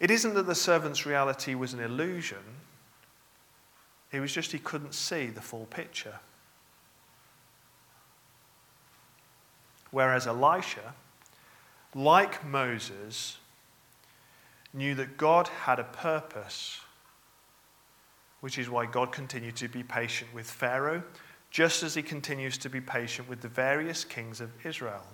It 0.00 0.10
isn't 0.10 0.34
that 0.34 0.46
the 0.46 0.54
servant's 0.54 1.06
reality 1.06 1.54
was 1.54 1.72
an 1.72 1.80
illusion 1.80 2.42
it 4.12 4.20
was 4.20 4.32
just 4.32 4.52
he 4.52 4.58
couldn't 4.58 4.94
see 4.94 5.26
the 5.26 5.40
full 5.40 5.66
picture. 5.66 6.18
Whereas 9.90 10.26
Elisha, 10.26 10.94
like 11.94 12.44
Moses, 12.44 13.38
knew 14.72 14.94
that 14.94 15.16
God 15.16 15.48
had 15.48 15.78
a 15.78 15.84
purpose, 15.84 16.80
which 18.40 18.58
is 18.58 18.70
why 18.70 18.86
God 18.86 19.12
continued 19.12 19.56
to 19.56 19.68
be 19.68 19.82
patient 19.82 20.32
with 20.32 20.50
Pharaoh, 20.50 21.02
just 21.50 21.82
as 21.82 21.94
he 21.94 22.02
continues 22.02 22.56
to 22.58 22.68
be 22.68 22.80
patient 22.80 23.28
with 23.28 23.40
the 23.40 23.48
various 23.48 24.04
kings 24.04 24.40
of 24.40 24.50
Israel. 24.64 25.04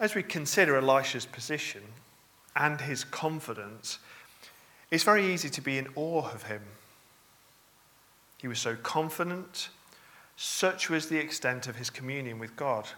As 0.00 0.14
we 0.16 0.22
consider 0.22 0.76
Elisha's 0.76 1.26
position, 1.26 1.82
and 2.56 2.80
his 2.80 3.04
confidence, 3.04 3.98
it's 4.90 5.04
very 5.04 5.32
easy 5.32 5.48
to 5.50 5.60
be 5.60 5.78
in 5.78 5.88
awe 5.94 6.28
of 6.32 6.44
him. 6.44 6.62
He 8.38 8.48
was 8.48 8.58
so 8.58 8.76
confident, 8.76 9.68
such 10.36 10.90
was 10.90 11.08
the 11.08 11.18
extent 11.18 11.66
of 11.66 11.76
his 11.76 11.88
communion 11.88 12.38
with 12.38 12.56
God. 12.56 12.88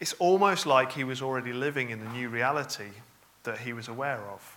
It's 0.00 0.12
almost 0.14 0.66
like 0.66 0.92
he 0.92 1.04
was 1.04 1.22
already 1.22 1.52
living 1.52 1.90
in 1.90 2.00
the 2.00 2.10
new 2.10 2.28
reality 2.28 2.90
that 3.42 3.58
he 3.58 3.72
was 3.72 3.88
aware 3.88 4.22
of. 4.30 4.56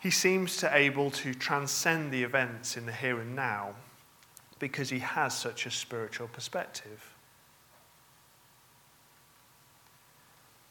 He 0.00 0.10
seems 0.10 0.56
to 0.58 0.76
able 0.76 1.10
to 1.12 1.34
transcend 1.34 2.12
the 2.12 2.22
events 2.22 2.76
in 2.76 2.86
the 2.86 2.92
here 2.92 3.20
and 3.20 3.34
now 3.34 3.74
because 4.58 4.90
he 4.90 5.00
has 5.00 5.36
such 5.36 5.66
a 5.66 5.70
spiritual 5.70 6.28
perspective. 6.28 7.14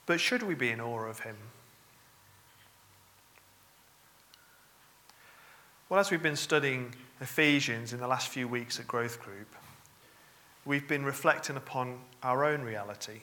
But 0.06 0.20
should 0.20 0.44
we 0.44 0.56
be 0.56 0.70
in 0.70 0.82
awe 0.82 1.06
of 1.06 1.20
him? 1.22 1.38
Well, 5.88 6.00
as 6.00 6.10
we've 6.10 6.24
been 6.24 6.38
studying 6.38 6.96
Ephesians 7.20 7.92
in 7.92 8.00
the 8.00 8.08
last 8.08 8.30
few 8.30 8.48
weeks 8.48 8.80
at 8.80 8.88
Growth 8.88 9.22
Group, 9.22 9.54
we've 10.66 10.88
been 10.88 11.04
reflecting 11.04 11.58
upon 11.58 12.00
our 12.24 12.46
own 12.46 12.62
reality. 12.62 13.22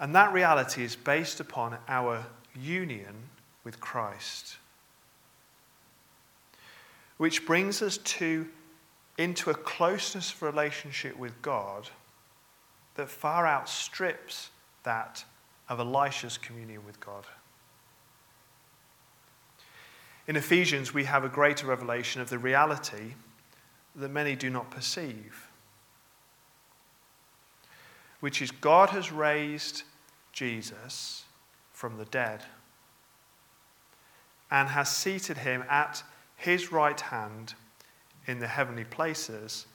And 0.00 0.14
that 0.14 0.32
reality 0.32 0.84
is 0.84 0.94
based 0.94 1.40
upon 1.40 1.78
our 1.88 2.24
union 2.54 3.14
with 3.64 3.80
Christ. 3.80 4.56
Which 7.16 7.44
brings 7.46 7.82
us 7.82 7.98
to 7.98 8.46
into 9.16 9.50
a 9.50 9.54
closeness 9.54 10.32
of 10.32 10.42
relationship 10.42 11.18
with 11.18 11.42
God 11.42 11.90
that 12.94 13.08
far 13.08 13.46
outstrips 13.46 14.50
that 14.84 15.24
of 15.68 15.80
Elisha's 15.80 16.38
communion 16.38 16.86
with 16.86 17.00
God. 17.00 17.24
In 20.28 20.36
Ephesians, 20.36 20.94
we 20.94 21.04
have 21.04 21.24
a 21.24 21.28
greater 21.28 21.66
revelation 21.66 22.22
of 22.22 22.30
the 22.30 22.38
reality 22.38 23.14
that 23.98 24.10
many 24.10 24.36
do 24.36 24.48
not 24.48 24.70
perceive, 24.70 25.48
which 28.20 28.40
is 28.40 28.50
God 28.50 28.90
has 28.90 29.12
raised 29.12 29.82
Jesus 30.32 31.24
from 31.72 31.98
the 31.98 32.04
dead 32.06 32.44
and 34.50 34.68
has 34.68 34.94
seated 34.94 35.38
him 35.38 35.64
at 35.68 36.02
his 36.36 36.72
right 36.72 37.00
hand 37.00 37.54
in 38.26 38.38
the 38.38 38.46
heavenly 38.46 38.84
places, 38.84 39.66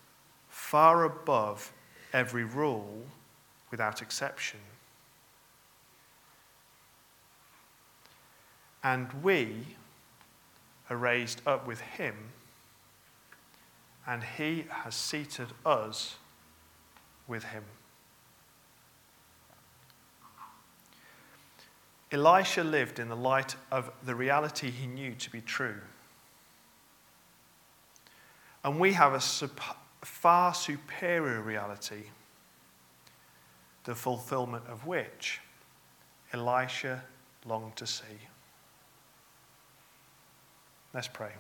far 0.50 1.04
above 1.04 1.74
every 2.14 2.44
rule 2.44 3.04
without 3.72 4.02
exception. 4.02 4.60
And 8.84 9.12
we 9.24 9.66
are 10.90 10.98
raised 10.98 11.42
up 11.48 11.66
with 11.66 11.82
him, 11.82 12.16
and 14.06 14.24
he 14.24 14.66
has 14.70 14.96
seated 14.96 15.48
us 15.66 16.18
with 17.28 17.44
him. 17.46 17.64
Elisha 22.12 22.64
lived 22.64 23.00
in 23.00 23.10
the 23.10 23.16
light 23.16 23.56
of 23.72 23.92
the 24.06 24.14
reality 24.14 24.70
he 24.70 24.86
knew 24.86 25.16
to 25.16 25.32
be 25.32 25.42
true. 25.42 25.80
And 28.64 28.80
we 28.80 28.94
have 28.94 29.14
a 29.14 29.20
far 30.06 30.54
superior 30.54 31.42
reality, 31.42 32.04
the 33.86 33.96
fulfillment 33.96 34.64
of 34.70 34.86
which 34.86 35.42
Elisha 36.32 37.04
longed 37.46 37.76
to 37.78 37.88
see. 37.88 38.04
Let's 40.94 41.08
pray. 41.08 41.32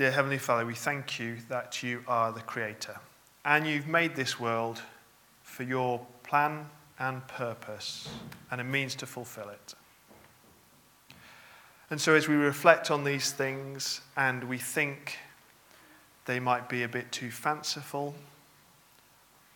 Dear 0.00 0.12
Heavenly 0.12 0.38
Father, 0.38 0.64
we 0.64 0.74
thank 0.74 1.20
you 1.20 1.36
that 1.50 1.82
you 1.82 2.02
are 2.08 2.32
the 2.32 2.40
Creator 2.40 2.96
and 3.44 3.66
you've 3.66 3.86
made 3.86 4.16
this 4.16 4.40
world 4.40 4.80
for 5.42 5.62
your 5.62 6.06
plan 6.22 6.70
and 6.98 7.28
purpose 7.28 8.08
and 8.50 8.62
a 8.62 8.64
means 8.64 8.94
to 8.94 9.04
fulfill 9.04 9.50
it. 9.50 9.74
And 11.90 12.00
so, 12.00 12.14
as 12.14 12.28
we 12.28 12.34
reflect 12.34 12.90
on 12.90 13.04
these 13.04 13.32
things 13.32 14.00
and 14.16 14.44
we 14.44 14.56
think 14.56 15.18
they 16.24 16.40
might 16.40 16.66
be 16.70 16.82
a 16.82 16.88
bit 16.88 17.12
too 17.12 17.30
fanciful 17.30 18.14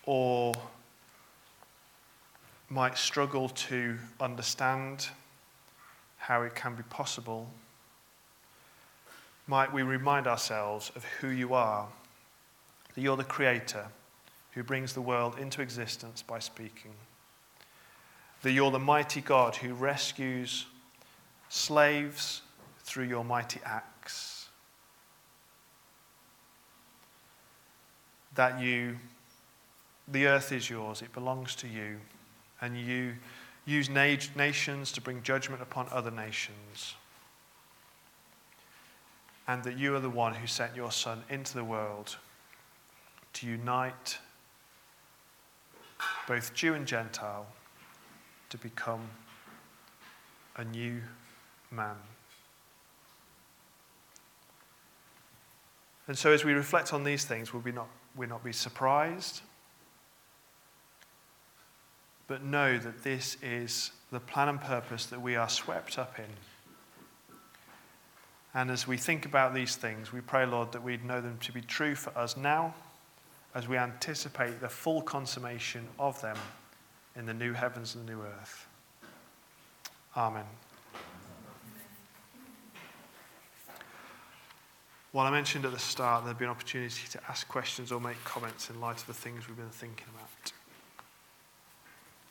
or 0.05 0.53
might 2.69 2.99
struggle 2.99 3.49
to 3.49 3.97
understand 4.21 5.09
how 6.19 6.43
it 6.43 6.55
can 6.55 6.75
be 6.75 6.83
possible, 6.83 7.49
might 9.47 9.73
we 9.73 9.83
remind 9.83 10.27
ourselves 10.27 10.91
of 10.97 11.05
who 11.05 11.29
you 11.29 11.55
are, 11.55 11.87
that 12.95 13.01
you're 13.01 13.17
the 13.17 13.25
Creator 13.25 13.87
who 14.53 14.63
brings 14.63 14.93
the 14.93 15.01
world 15.01 15.39
into 15.39 15.61
existence 15.61 16.23
by 16.23 16.39
speaking, 16.39 16.95
that 18.43 18.53
you're 18.53 18.71
the 18.71 18.79
mighty 18.79 19.21
God 19.21 19.57
who 19.57 19.75
rescues 19.75 20.67
slaves 21.49 22.43
through 22.81 23.05
your 23.05 23.25
mighty 23.25 23.61
acts. 23.65 24.49
That 28.35 28.61
you, 28.61 28.97
the 30.09 30.27
earth 30.27 30.53
is 30.53 30.69
yours, 30.69 31.03
it 31.03 31.13
belongs 31.13 31.55
to 31.57 31.69
you, 31.69 31.99
and 32.61 32.77
you 32.79 33.15
use 33.67 33.89
na- 33.89 34.17
nations 34.37 34.93
to 34.93 35.01
bring 35.01 35.23
judgment 35.23 35.63
upon 35.63 35.89
other 35.91 36.11
nations. 36.11 36.95
And 39.47 39.63
that 39.65 39.79
you 39.79 39.95
are 39.95 40.01
the 40.01 40.11
one 40.11 40.35
who 40.35 40.47
sent 40.47 40.75
your 40.75 40.91
Son 40.91 41.23
into 41.29 41.55
the 41.55 41.65
world 41.65 42.17
to 43.35 43.47
unite 43.47 44.19
both 46.27 46.55
Jew 46.55 46.75
and 46.75 46.87
Gentile 46.87 47.47
to 48.51 48.59
become 48.59 49.09
a 50.57 50.65
new 50.65 51.01
man. 51.71 51.97
And 56.07 56.17
so, 56.17 56.33
as 56.33 56.45
we 56.45 56.53
reflect 56.53 56.93
on 56.93 57.05
these 57.05 57.25
things, 57.25 57.53
will 57.53 57.61
we 57.61 57.73
not, 57.73 57.89
we 58.15 58.27
not 58.27 58.45
be 58.45 58.53
surprised, 58.53 59.41
but 62.27 62.45
know 62.45 62.79
that 62.79 63.03
this 63.03 63.37
is 63.43 63.91
the 64.13 64.21
plan 64.21 64.49
and 64.49 64.61
purpose 64.61 65.07
that 65.07 65.21
we 65.21 65.35
are 65.35 65.49
swept 65.49 65.99
up 65.99 66.19
in. 66.19 66.27
And 68.55 68.71
as 68.71 68.87
we 68.87 68.97
think 68.97 69.27
about 69.27 69.53
these 69.53 69.75
things, 69.75 70.13
we 70.13 70.21
pray, 70.21 70.47
Lord, 70.47 70.73
that 70.73 70.83
we'd 70.83 71.05
know 71.05 71.21
them 71.21 71.39
to 71.39 71.53
be 71.53 71.61
true 71.61 71.97
for 71.97 72.17
us 72.17 72.37
now 72.37 72.75
as 73.55 73.67
we 73.67 73.77
anticipate 73.77 74.61
the 74.61 74.69
full 74.69 75.03
consummation 75.03 75.87
of 75.99 76.21
them 76.21 76.37
in 77.17 77.27
the 77.27 77.35
new 77.35 77.53
heavens 77.53 77.95
and 77.95 78.07
the 78.07 78.13
new 78.13 78.23
earth. 78.23 78.67
Amen. 80.17 80.45
Well, 85.13 85.27
I 85.27 85.31
mentioned 85.31 85.65
at 85.65 85.73
the 85.73 85.79
start 85.79 86.25
there'd 86.25 86.39
be 86.39 86.45
an 86.45 86.51
opportunity 86.51 87.07
to 87.11 87.21
ask 87.29 87.47
questions 87.47 87.93
or 87.93 88.01
make 88.01 88.23
comments 88.25 88.71
in 88.71 88.81
light 88.81 88.99
of 88.99 89.07
the 89.07 89.15
things 89.15 89.47
we've 89.47 89.57
been 89.57 89.69
thinking 89.69 90.07
about. 90.13 90.53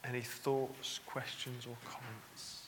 Any 0.03 0.21
thoughts, 0.21 0.99
questions, 1.05 1.65
or 1.65 1.77
comments? 1.89 2.62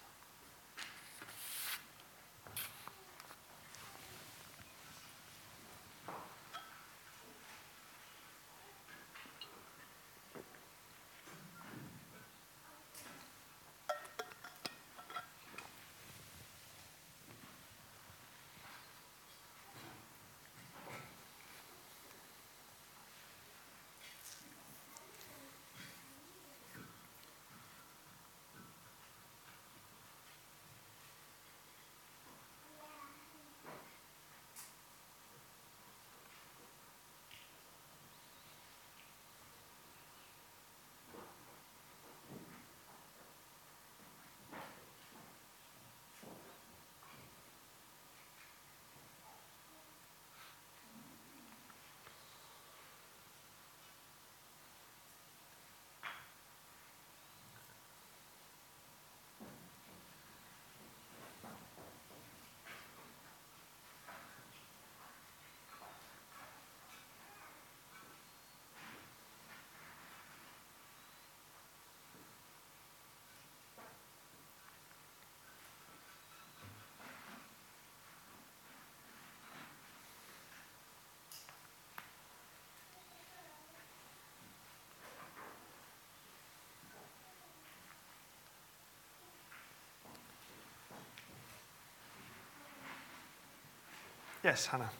For 94.45 94.67
Hannah. 94.67 94.91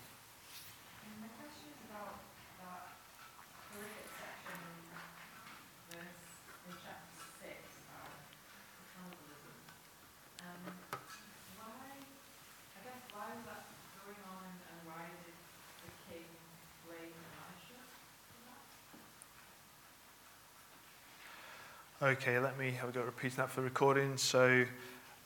Okay, 22.02 22.40
let 22.40 22.58
me 22.58 22.72
have 22.72 22.90
a 22.90 22.92
go 22.92 23.02
at 23.02 23.06
repeating 23.06 23.38
that 23.38 23.52
for 23.52 23.62
the 23.62 23.66
recording. 23.66 24.18
So 24.18 24.66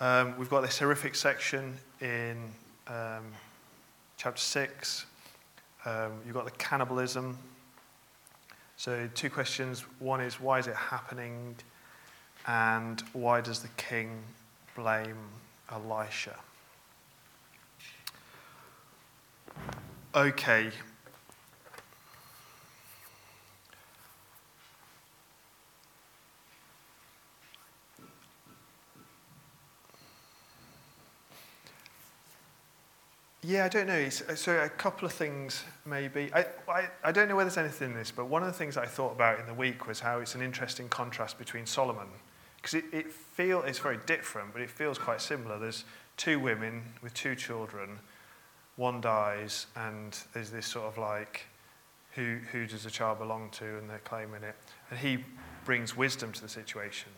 um, 0.02 0.38
we've 0.38 0.50
got 0.50 0.60
this 0.60 0.78
horrific 0.78 1.16
section 1.16 1.78
in 2.02 2.38
um, 2.88 3.24
chapter 4.20 4.42
6. 4.42 5.06
Um, 5.86 6.12
you've 6.26 6.36
got 6.36 6.44
the 6.44 6.52
cannibalism. 6.52 7.38
So, 8.76 9.10
two 9.16 9.30
questions. 9.30 9.86
One 10.00 10.20
is, 10.20 10.42
why 10.42 10.60
is 10.60 10.68
it 10.68 10.76
happening? 10.76 11.56
And 12.46 13.02
why 13.14 13.40
does 13.40 13.62
the 13.62 13.70
king 13.70 14.22
blame 14.76 15.18
Elisha? 15.72 16.36
Okay. 20.14 20.72
Yeah, 33.42 33.64
I 33.64 33.70
don't 33.70 33.88
know. 33.88 34.10
Uh, 34.28 34.36
so 34.36 34.60
a 34.60 34.68
couple 34.68 35.06
of 35.06 35.14
things 35.14 35.64
maybe. 35.86 36.30
I, 36.34 36.46
I, 36.68 36.90
I 37.06 37.12
don't 37.14 37.30
know 37.30 37.38
whether 37.38 37.50
there's 37.50 37.58
anything 37.58 37.92
in 37.92 37.96
this, 37.96 38.12
but 38.12 38.26
one 38.26 38.42
of 38.42 38.48
the 38.48 38.54
things 38.54 38.76
I 38.76 38.86
thought 38.86 39.14
about 39.14 39.40
in 39.40 39.46
the 39.46 39.54
week 39.54 39.88
was 39.88 40.02
how 40.02 40.20
it's 40.20 40.36
an 40.36 40.42
interesting 40.42 40.90
contrast 40.90 41.38
between 41.38 41.66
Solomon. 41.66 42.08
Because 42.58 42.74
it, 42.74 42.86
it 42.92 43.10
feel, 43.10 43.62
it's 43.62 43.80
very 43.80 44.00
different, 44.06 44.52
but 44.52 44.62
it 44.62 44.70
feels 44.70 44.98
quite 44.98 45.22
similar. 45.22 45.58
There's 45.58 45.86
two 46.18 46.38
women 46.38 46.84
with 47.02 47.14
two 47.14 47.34
children. 47.34 48.00
One 48.76 49.00
dies, 49.00 49.68
and 49.78 50.18
there's 50.34 50.50
this 50.50 50.66
sort 50.66 50.88
of 50.88 50.98
like, 50.98 51.46
who, 52.16 52.40
who 52.52 52.68
does 52.68 52.84
the 52.84 52.92
child 52.92 53.20
belong 53.20 53.50
to? 53.52 53.78
And 53.78 53.90
they're 53.90 54.00
claiming 54.00 54.44
it. 54.44 54.56
And 54.90 55.00
he 55.00 55.24
brings 55.64 55.96
wisdom 55.96 56.34
to 56.34 56.42
the 56.42 56.50
situation. 56.50 57.12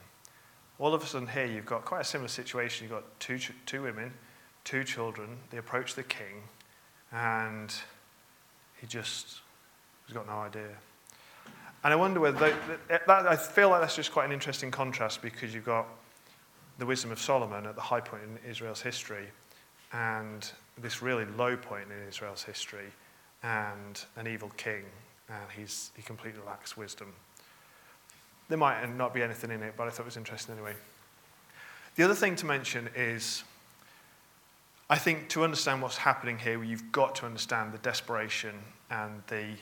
All 0.77 0.93
of 0.93 1.01
a 1.01 1.05
sudden, 1.07 1.27
here 1.27 1.45
you've 1.45 1.65
got 1.65 1.83
quite 1.83 2.01
a 2.01 2.05
similar 2.05 2.27
situation. 2.27 2.85
You've 2.85 2.93
got 2.93 3.19
two, 3.19 3.39
two 3.65 3.81
women, 3.81 4.13
two 4.63 4.83
children. 4.83 5.37
They 5.49 5.57
approach 5.57 5.95
the 5.95 6.03
king, 6.03 6.43
and 7.11 7.73
he 8.79 8.87
just 8.87 9.41
has 10.07 10.13
got 10.13 10.27
no 10.27 10.33
idea. 10.33 10.69
And 11.83 11.91
I 11.91 11.95
wonder 11.95 12.19
whether 12.19 12.53
that, 12.87 13.07
that, 13.07 13.27
I 13.27 13.35
feel 13.35 13.69
like 13.69 13.81
that's 13.81 13.95
just 13.95 14.11
quite 14.11 14.25
an 14.25 14.31
interesting 14.31 14.69
contrast 14.69 15.21
because 15.21 15.53
you've 15.53 15.65
got 15.65 15.87
the 16.77 16.85
wisdom 16.85 17.11
of 17.11 17.19
Solomon 17.19 17.65
at 17.65 17.75
the 17.75 17.81
high 17.81 18.01
point 18.01 18.23
in 18.23 18.49
Israel's 18.49 18.81
history, 18.81 19.27
and 19.93 20.49
this 20.77 21.01
really 21.01 21.25
low 21.37 21.57
point 21.57 21.85
in 21.91 22.07
Israel's 22.07 22.43
history, 22.43 22.91
and 23.43 24.03
an 24.15 24.27
evil 24.27 24.51
king, 24.57 24.83
and 25.27 25.43
he's, 25.55 25.91
he 25.95 26.03
completely 26.03 26.41
lacks 26.45 26.77
wisdom. 26.77 27.13
There 28.49 28.57
might 28.57 28.85
not 28.95 29.13
be 29.13 29.23
anything 29.23 29.49
in 29.49 29.63
it, 29.63 29.73
but 29.77 29.87
I 29.87 29.89
thought 29.89 30.03
it 30.03 30.05
was 30.05 30.17
interesting 30.17 30.55
anyway. 30.55 30.75
The 31.95 32.03
other 32.03 32.15
thing 32.15 32.35
to 32.37 32.45
mention 32.45 32.89
is 32.95 33.43
I 34.91 34.97
think 34.97 35.29
to 35.29 35.43
understand 35.43 35.81
what's 35.81 35.97
happening 35.97 36.37
here, 36.37 36.63
you've 36.63 36.91
got 36.91 37.15
to 37.15 37.25
understand 37.25 37.73
the 37.73 37.79
desperation 37.79 38.53
and 38.91 39.23
the 39.27 39.55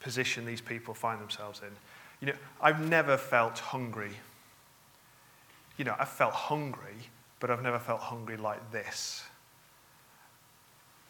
position 0.00 0.46
these 0.46 0.62
people 0.62 0.94
find 0.94 1.20
themselves 1.20 1.60
in. 1.62 1.72
You 2.20 2.28
know, 2.28 2.38
I've 2.62 2.80
never 2.80 3.18
felt 3.18 3.58
hungry. 3.58 4.12
You 5.76 5.84
know, 5.84 5.94
I've 5.98 6.08
felt 6.08 6.32
hungry, 6.32 6.96
but 7.40 7.50
I've 7.50 7.62
never 7.62 7.78
felt 7.78 8.00
hungry 8.00 8.38
like 8.38 8.72
this. 8.72 9.24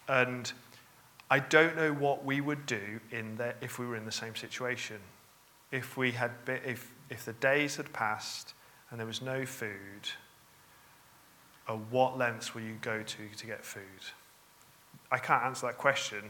And 0.09 0.51
I 1.31 1.39
don't 1.39 1.77
know 1.77 1.93
what 1.93 2.25
we 2.25 2.41
would 2.41 2.65
do 2.65 2.99
in 3.11 3.37
the, 3.37 3.53
if 3.61 3.79
we 3.79 3.85
were 3.85 3.95
in 3.95 4.05
the 4.05 4.11
same 4.11 4.35
situation 4.35 4.97
if 5.71 5.97
we 5.97 6.11
had 6.11 6.31
if 6.47 6.91
if 7.09 7.25
the 7.25 7.33
days 7.33 7.75
had 7.75 7.91
passed 7.93 8.53
and 8.89 8.99
there 8.99 9.07
was 9.07 9.21
no 9.21 9.45
food, 9.45 10.09
what 11.75 12.17
lengths 12.17 12.55
will 12.55 12.61
you 12.61 12.77
go 12.81 13.03
to 13.03 13.27
to 13.37 13.45
get 13.45 13.65
food? 13.65 13.83
I 15.11 15.17
can't 15.17 15.43
answer 15.43 15.67
that 15.67 15.77
question 15.77 16.23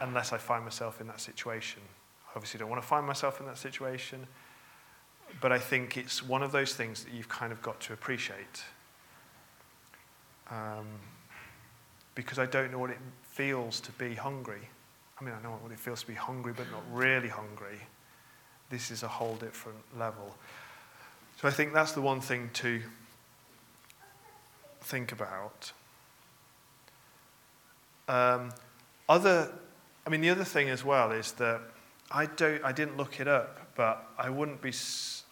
unless 0.00 0.32
I 0.32 0.38
find 0.38 0.64
myself 0.64 1.00
in 1.00 1.06
that 1.06 1.20
situation. 1.20 1.82
I 2.28 2.32
obviously 2.36 2.58
don't 2.58 2.68
want 2.68 2.82
to 2.82 2.88
find 2.88 3.06
myself 3.06 3.40
in 3.40 3.46
that 3.46 3.58
situation, 3.58 4.26
but 5.40 5.52
I 5.52 5.58
think 5.58 5.96
it's 5.96 6.22
one 6.22 6.42
of 6.42 6.52
those 6.52 6.74
things 6.74 7.04
that 7.04 7.12
you've 7.12 7.28
kind 7.28 7.52
of 7.52 7.62
got 7.62 7.80
to 7.82 7.92
appreciate. 7.92 8.64
Um, 10.50 10.86
because 12.14 12.38
I 12.38 12.46
don't 12.46 12.70
know 12.70 12.78
what 12.78 12.90
it 12.90 12.98
feels 13.22 13.80
to 13.80 13.92
be 13.92 14.14
hungry. 14.14 14.68
I 15.20 15.24
mean, 15.24 15.34
I 15.38 15.42
know 15.42 15.50
what 15.62 15.72
it 15.72 15.78
feels 15.78 16.00
to 16.02 16.06
be 16.06 16.14
hungry, 16.14 16.52
but 16.56 16.70
not 16.70 16.82
really 16.92 17.28
hungry. 17.28 17.80
This 18.70 18.90
is 18.90 19.02
a 19.02 19.08
whole 19.08 19.36
different 19.36 19.78
level. 19.98 20.36
So 21.40 21.48
I 21.48 21.50
think 21.50 21.72
that's 21.72 21.92
the 21.92 22.02
one 22.02 22.20
thing 22.20 22.50
to 22.54 22.82
think 24.84 25.12
about. 25.12 25.72
Um, 28.08 28.52
other, 29.08 29.50
I 30.06 30.10
mean, 30.10 30.20
the 30.20 30.30
other 30.30 30.44
thing 30.44 30.68
as 30.68 30.84
well 30.84 31.12
is 31.12 31.32
that 31.32 31.60
I 32.10 32.26
don't, 32.26 32.62
I 32.64 32.72
didn't 32.72 32.96
look 32.96 33.20
it 33.20 33.28
up, 33.28 33.74
but 33.76 34.06
I 34.18 34.30
wouldn't 34.30 34.60
be. 34.60 34.72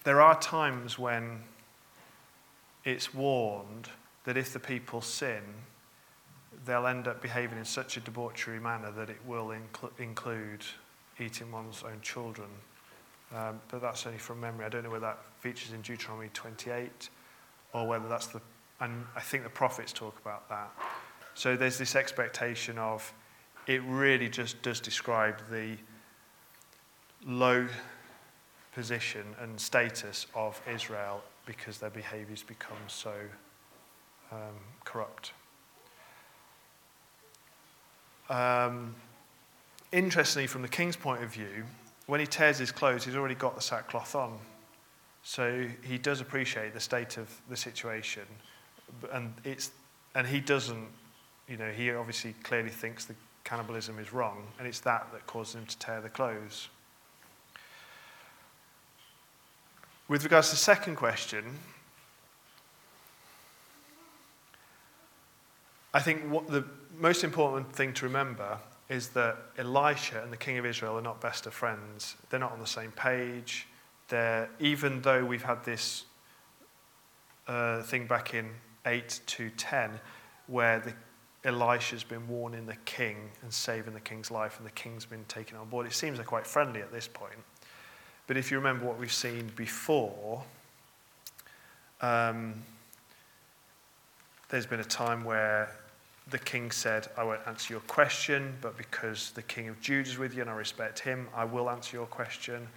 There 0.04 0.20
are 0.20 0.38
times 0.40 0.98
when 0.98 1.40
it's 2.84 3.14
warned 3.14 3.88
that 4.24 4.36
if 4.36 4.52
the 4.52 4.58
people 4.58 5.00
sin, 5.00 5.42
they'll 6.64 6.86
end 6.86 7.08
up 7.08 7.20
behaving 7.20 7.58
in 7.58 7.64
such 7.64 7.96
a 7.96 8.00
debauchery 8.00 8.60
manner 8.60 8.90
that 8.92 9.10
it 9.10 9.18
will 9.26 9.48
incl- 9.48 9.90
include 9.98 10.64
eating 11.18 11.50
one's 11.52 11.82
own 11.82 12.00
children. 12.02 12.48
Um, 13.34 13.60
but 13.68 13.80
that's 13.80 14.06
only 14.06 14.18
from 14.18 14.40
memory. 14.40 14.64
I 14.64 14.68
don't 14.68 14.82
know 14.82 14.90
whether 14.90 15.06
that 15.06 15.18
features 15.40 15.72
in 15.72 15.80
Deuteronomy 15.80 16.28
28 16.34 17.08
or 17.72 17.86
whether 17.86 18.08
that's 18.08 18.26
the. 18.26 18.40
And 18.82 19.06
I 19.14 19.20
think 19.20 19.44
the 19.44 19.48
prophets 19.48 19.92
talk 19.92 20.18
about 20.20 20.48
that. 20.48 20.68
So 21.34 21.56
there's 21.56 21.78
this 21.78 21.94
expectation 21.94 22.78
of 22.78 23.14
it 23.68 23.80
really 23.84 24.28
just 24.28 24.60
does 24.62 24.80
describe 24.80 25.40
the 25.52 25.76
low 27.24 27.68
position 28.74 29.24
and 29.40 29.58
status 29.60 30.26
of 30.34 30.60
Israel 30.68 31.22
because 31.46 31.78
their 31.78 31.90
behaviors 31.90 32.42
become 32.42 32.76
so 32.88 33.14
um, 34.32 34.58
corrupt. 34.84 35.32
Um, 38.28 38.96
interestingly, 39.92 40.48
from 40.48 40.62
the 40.62 40.68
king's 40.68 40.96
point 40.96 41.22
of 41.22 41.32
view, 41.32 41.66
when 42.06 42.18
he 42.18 42.26
tears 42.26 42.58
his 42.58 42.72
clothes, 42.72 43.04
he's 43.04 43.14
already 43.14 43.36
got 43.36 43.54
the 43.54 43.62
sackcloth 43.62 44.16
on. 44.16 44.38
So 45.22 45.68
he 45.84 45.98
does 45.98 46.20
appreciate 46.20 46.74
the 46.74 46.80
state 46.80 47.16
of 47.16 47.30
the 47.48 47.56
situation. 47.56 48.24
And, 49.12 49.34
it's, 49.44 49.70
and 50.14 50.26
he 50.26 50.40
doesn't, 50.40 50.88
you 51.48 51.56
know, 51.56 51.70
he 51.70 51.90
obviously 51.92 52.34
clearly 52.42 52.70
thinks 52.70 53.04
the 53.04 53.14
cannibalism 53.44 53.98
is 53.98 54.12
wrong, 54.12 54.46
and 54.58 54.66
it's 54.68 54.80
that 54.80 55.08
that 55.12 55.26
causes 55.26 55.54
him 55.56 55.66
to 55.66 55.78
tear 55.78 56.00
the 56.00 56.08
clothes. 56.08 56.68
With 60.08 60.24
regards 60.24 60.48
to 60.48 60.54
the 60.54 60.60
second 60.60 60.96
question, 60.96 61.58
I 65.94 66.00
think 66.00 66.22
what 66.30 66.48
the 66.48 66.64
most 66.98 67.24
important 67.24 67.72
thing 67.74 67.92
to 67.94 68.06
remember 68.06 68.58
is 68.88 69.08
that 69.10 69.36
Elisha 69.58 70.22
and 70.22 70.32
the 70.32 70.36
king 70.36 70.58
of 70.58 70.66
Israel 70.66 70.98
are 70.98 71.02
not 71.02 71.20
best 71.20 71.46
of 71.46 71.54
friends. 71.54 72.16
They're 72.28 72.40
not 72.40 72.52
on 72.52 72.60
the 72.60 72.66
same 72.66 72.92
page. 72.92 73.66
They're, 74.08 74.48
even 74.60 75.00
though 75.02 75.24
we've 75.24 75.42
had 75.42 75.64
this 75.64 76.04
uh, 77.48 77.82
thing 77.82 78.06
back 78.06 78.34
in 78.34 78.50
8 78.86 79.20
to 79.26 79.50
10, 79.50 79.90
where 80.46 80.80
the, 80.80 80.92
Elisha's 81.44 82.04
been 82.04 82.26
warning 82.28 82.66
the 82.66 82.76
king 82.84 83.16
and 83.42 83.52
saving 83.52 83.94
the 83.94 84.00
king's 84.00 84.30
life, 84.30 84.58
and 84.58 84.66
the 84.66 84.72
king's 84.72 85.04
been 85.04 85.24
taken 85.26 85.56
on 85.56 85.68
board, 85.68 85.86
it 85.86 85.92
seems 85.92 86.18
they're 86.18 86.24
quite 86.24 86.46
friendly 86.46 86.80
at 86.80 86.92
this 86.92 87.08
point. 87.08 87.34
But 88.26 88.36
if 88.36 88.50
you 88.50 88.56
remember 88.56 88.86
what 88.86 88.98
we've 88.98 89.12
seen 89.12 89.50
before, 89.56 90.44
um, 92.00 92.62
there's 94.48 94.66
been 94.66 94.80
a 94.80 94.84
time 94.84 95.24
where 95.24 95.70
the 96.30 96.38
king 96.38 96.70
said, 96.70 97.08
I 97.16 97.24
won't 97.24 97.40
answer 97.46 97.74
your 97.74 97.80
question, 97.82 98.56
but 98.60 98.76
because 98.76 99.30
the 99.30 99.42
king 99.42 99.68
of 99.68 99.80
Judah 99.80 100.08
is 100.08 100.18
with 100.18 100.34
you 100.34 100.42
and 100.42 100.50
I 100.50 100.54
respect 100.54 101.00
him, 101.00 101.28
I 101.34 101.44
will 101.44 101.68
answer 101.68 101.96
your 101.96 102.06
question. 102.06 102.68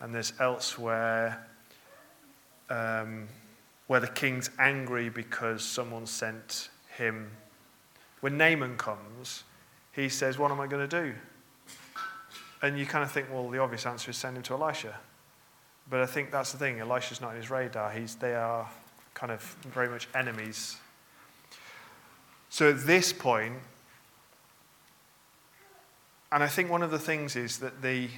And 0.00 0.14
there's 0.14 0.32
elsewhere 0.40 1.46
um, 2.70 3.28
where 3.86 4.00
the 4.00 4.08
king's 4.08 4.50
angry 4.58 5.08
because 5.08 5.64
someone 5.64 6.06
sent 6.06 6.70
him. 6.96 7.30
When 8.20 8.36
Naaman 8.36 8.76
comes, 8.76 9.44
he 9.92 10.08
says, 10.08 10.38
What 10.38 10.50
am 10.50 10.60
I 10.60 10.66
going 10.66 10.88
to 10.88 11.02
do? 11.02 11.14
And 12.62 12.78
you 12.78 12.86
kind 12.86 13.04
of 13.04 13.12
think, 13.12 13.28
well, 13.30 13.48
the 13.48 13.58
obvious 13.58 13.84
answer 13.86 14.10
is 14.10 14.16
send 14.16 14.36
him 14.36 14.42
to 14.44 14.54
Elisha. 14.54 14.98
But 15.88 16.00
I 16.00 16.06
think 16.06 16.30
that's 16.30 16.52
the 16.52 16.58
thing. 16.58 16.80
Elisha's 16.80 17.20
not 17.20 17.30
in 17.30 17.36
his 17.36 17.50
radar. 17.50 17.90
He's, 17.92 18.14
they 18.16 18.34
are 18.34 18.68
kind 19.14 19.30
of 19.30 19.42
very 19.72 19.88
much 19.88 20.08
enemies 20.14 20.78
so 22.56 22.70
at 22.70 22.86
this 22.86 23.12
point, 23.12 23.56
and 26.32 26.42
I 26.42 26.46
think 26.46 26.70
one 26.70 26.82
of 26.82 26.90
the 26.90 26.98
things 26.98 27.36
is 27.36 27.58
that 27.58 27.82
the, 27.82 28.08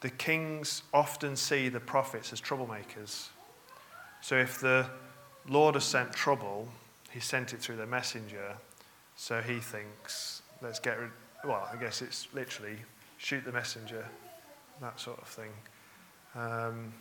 the 0.00 0.10
kings 0.10 0.82
often 0.94 1.36
see 1.36 1.68
the 1.68 1.78
prophets 1.78 2.32
as 2.32 2.40
troublemakers. 2.40 3.28
So 4.20 4.36
if 4.36 4.60
the 4.60 4.86
Lord 5.48 5.74
has 5.74 5.84
sent 5.84 6.12
trouble, 6.12 6.68
he 7.10 7.20
sent 7.20 7.52
it 7.52 7.60
through 7.60 7.76
the 7.76 7.86
messenger. 7.86 8.56
So 9.16 9.40
he 9.40 9.58
thinks, 9.58 10.42
let's 10.62 10.78
get 10.78 10.98
rid, 10.98 11.10
well, 11.44 11.68
I 11.72 11.76
guess 11.76 12.02
it's 12.02 12.28
literally 12.34 12.76
shoot 13.18 13.44
the 13.44 13.52
messenger, 13.52 14.06
that 14.80 15.00
sort 15.00 15.20
of 15.20 15.28
thing. 15.28 15.50
Um, 16.34 16.92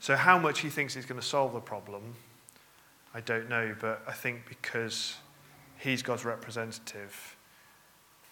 so 0.00 0.16
how 0.16 0.38
much 0.38 0.60
he 0.60 0.68
thinks 0.68 0.94
he's 0.94 1.06
going 1.06 1.20
to 1.20 1.26
solve 1.26 1.52
the 1.52 1.60
problem 1.60 2.14
I 3.16 3.20
don't 3.20 3.48
know, 3.48 3.74
but 3.80 4.02
I 4.06 4.12
think 4.12 4.46
because 4.46 5.16
he's 5.78 6.02
God's 6.02 6.26
representative 6.26 7.34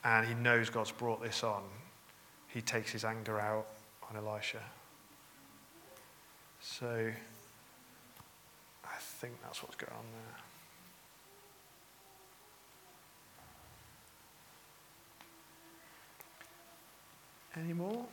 and 0.05 0.27
he 0.27 0.35
knows 0.35 0.68
God's 0.68 0.91
brought 0.91 1.22
this 1.22 1.43
on, 1.43 1.62
he 2.49 2.61
takes 2.61 2.93
his 2.93 3.03
anger 3.03 3.41
out 3.41 3.66
on 4.11 4.16
Elisha. 4.22 4.61
So 6.61 7.11
think 9.05 9.41
that's 9.43 9.63
what's 9.63 9.77
going 9.77 9.93
on 9.93 10.05
there. 10.13 10.37
Any 17.63 17.73
more? 17.73 18.07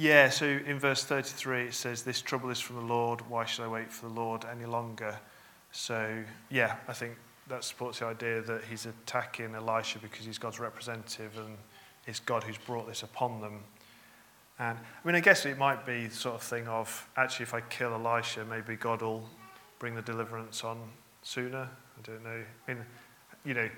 Yeah, 0.00 0.30
so 0.30 0.46
in 0.46 0.78
verse 0.78 1.02
33 1.02 1.64
it 1.64 1.74
says, 1.74 2.04
This 2.04 2.22
trouble 2.22 2.50
is 2.50 2.60
from 2.60 2.76
the 2.76 2.82
Lord, 2.82 3.20
why 3.28 3.44
should 3.44 3.64
I 3.64 3.66
wait 3.68 3.92
for 3.92 4.06
the 4.06 4.14
Lord 4.14 4.44
any 4.48 4.64
longer? 4.64 5.18
So, 5.72 6.22
yeah, 6.50 6.76
I 6.86 6.92
think 6.92 7.16
that 7.48 7.64
supports 7.64 7.98
the 7.98 8.06
idea 8.06 8.40
that 8.42 8.62
he's 8.70 8.86
attacking 8.86 9.56
Elisha 9.56 9.98
because 9.98 10.24
he's 10.24 10.38
God's 10.38 10.60
representative 10.60 11.36
and 11.36 11.56
it's 12.06 12.20
God 12.20 12.44
who's 12.44 12.58
brought 12.58 12.86
this 12.86 13.02
upon 13.02 13.40
them. 13.40 13.58
And 14.60 14.78
I 14.78 15.06
mean, 15.06 15.16
I 15.16 15.20
guess 15.20 15.44
it 15.46 15.58
might 15.58 15.84
be 15.84 16.06
the 16.06 16.14
sort 16.14 16.36
of 16.36 16.42
thing 16.42 16.68
of 16.68 17.08
actually, 17.16 17.42
if 17.42 17.54
I 17.54 17.60
kill 17.62 17.92
Elisha, 17.92 18.44
maybe 18.44 18.76
God 18.76 19.02
will 19.02 19.28
bring 19.80 19.96
the 19.96 20.02
deliverance 20.02 20.62
on 20.62 20.78
sooner. 21.22 21.68
I 21.68 22.00
don't 22.04 22.22
know. 22.22 22.44
I 22.68 22.72
mean, 22.72 22.84
you 23.44 23.54
know, 23.54 23.68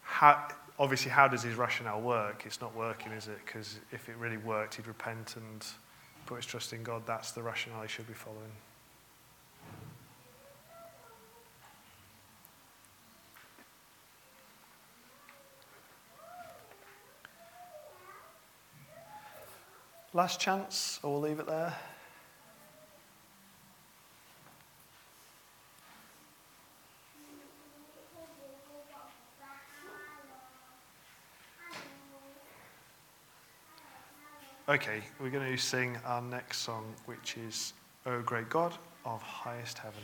how, 0.00 0.48
obviously, 0.80 1.10
how 1.10 1.28
does 1.28 1.42
his 1.42 1.56
rationale 1.56 2.00
work? 2.00 2.44
It's 2.46 2.60
not 2.60 2.74
working, 2.74 3.12
is 3.12 3.28
it? 3.28 3.38
Because 3.44 3.78
if 3.92 4.08
it 4.08 4.16
really 4.16 4.38
worked, 4.38 4.76
he'd 4.76 4.86
repent 4.86 5.36
and 5.36 5.64
put 6.24 6.36
his 6.36 6.46
trust 6.46 6.72
in 6.72 6.82
God. 6.82 7.02
That's 7.06 7.32
the 7.32 7.42
rationale 7.42 7.82
he 7.82 7.88
should 7.88 8.08
be 8.08 8.14
following. 8.14 8.50
Last 20.12 20.40
chance, 20.40 20.98
or 21.04 21.12
we'll 21.12 21.20
leave 21.20 21.38
it 21.38 21.46
there. 21.46 21.72
Okay, 34.70 35.00
we're 35.18 35.30
going 35.30 35.50
to 35.50 35.60
sing 35.60 35.98
our 36.04 36.22
next 36.22 36.58
song, 36.58 36.94
which 37.06 37.36
is 37.36 37.72
O 38.06 38.22
Great 38.22 38.48
God 38.48 38.72
of 39.04 39.20
Highest 39.20 39.78
Heaven. 39.78 39.98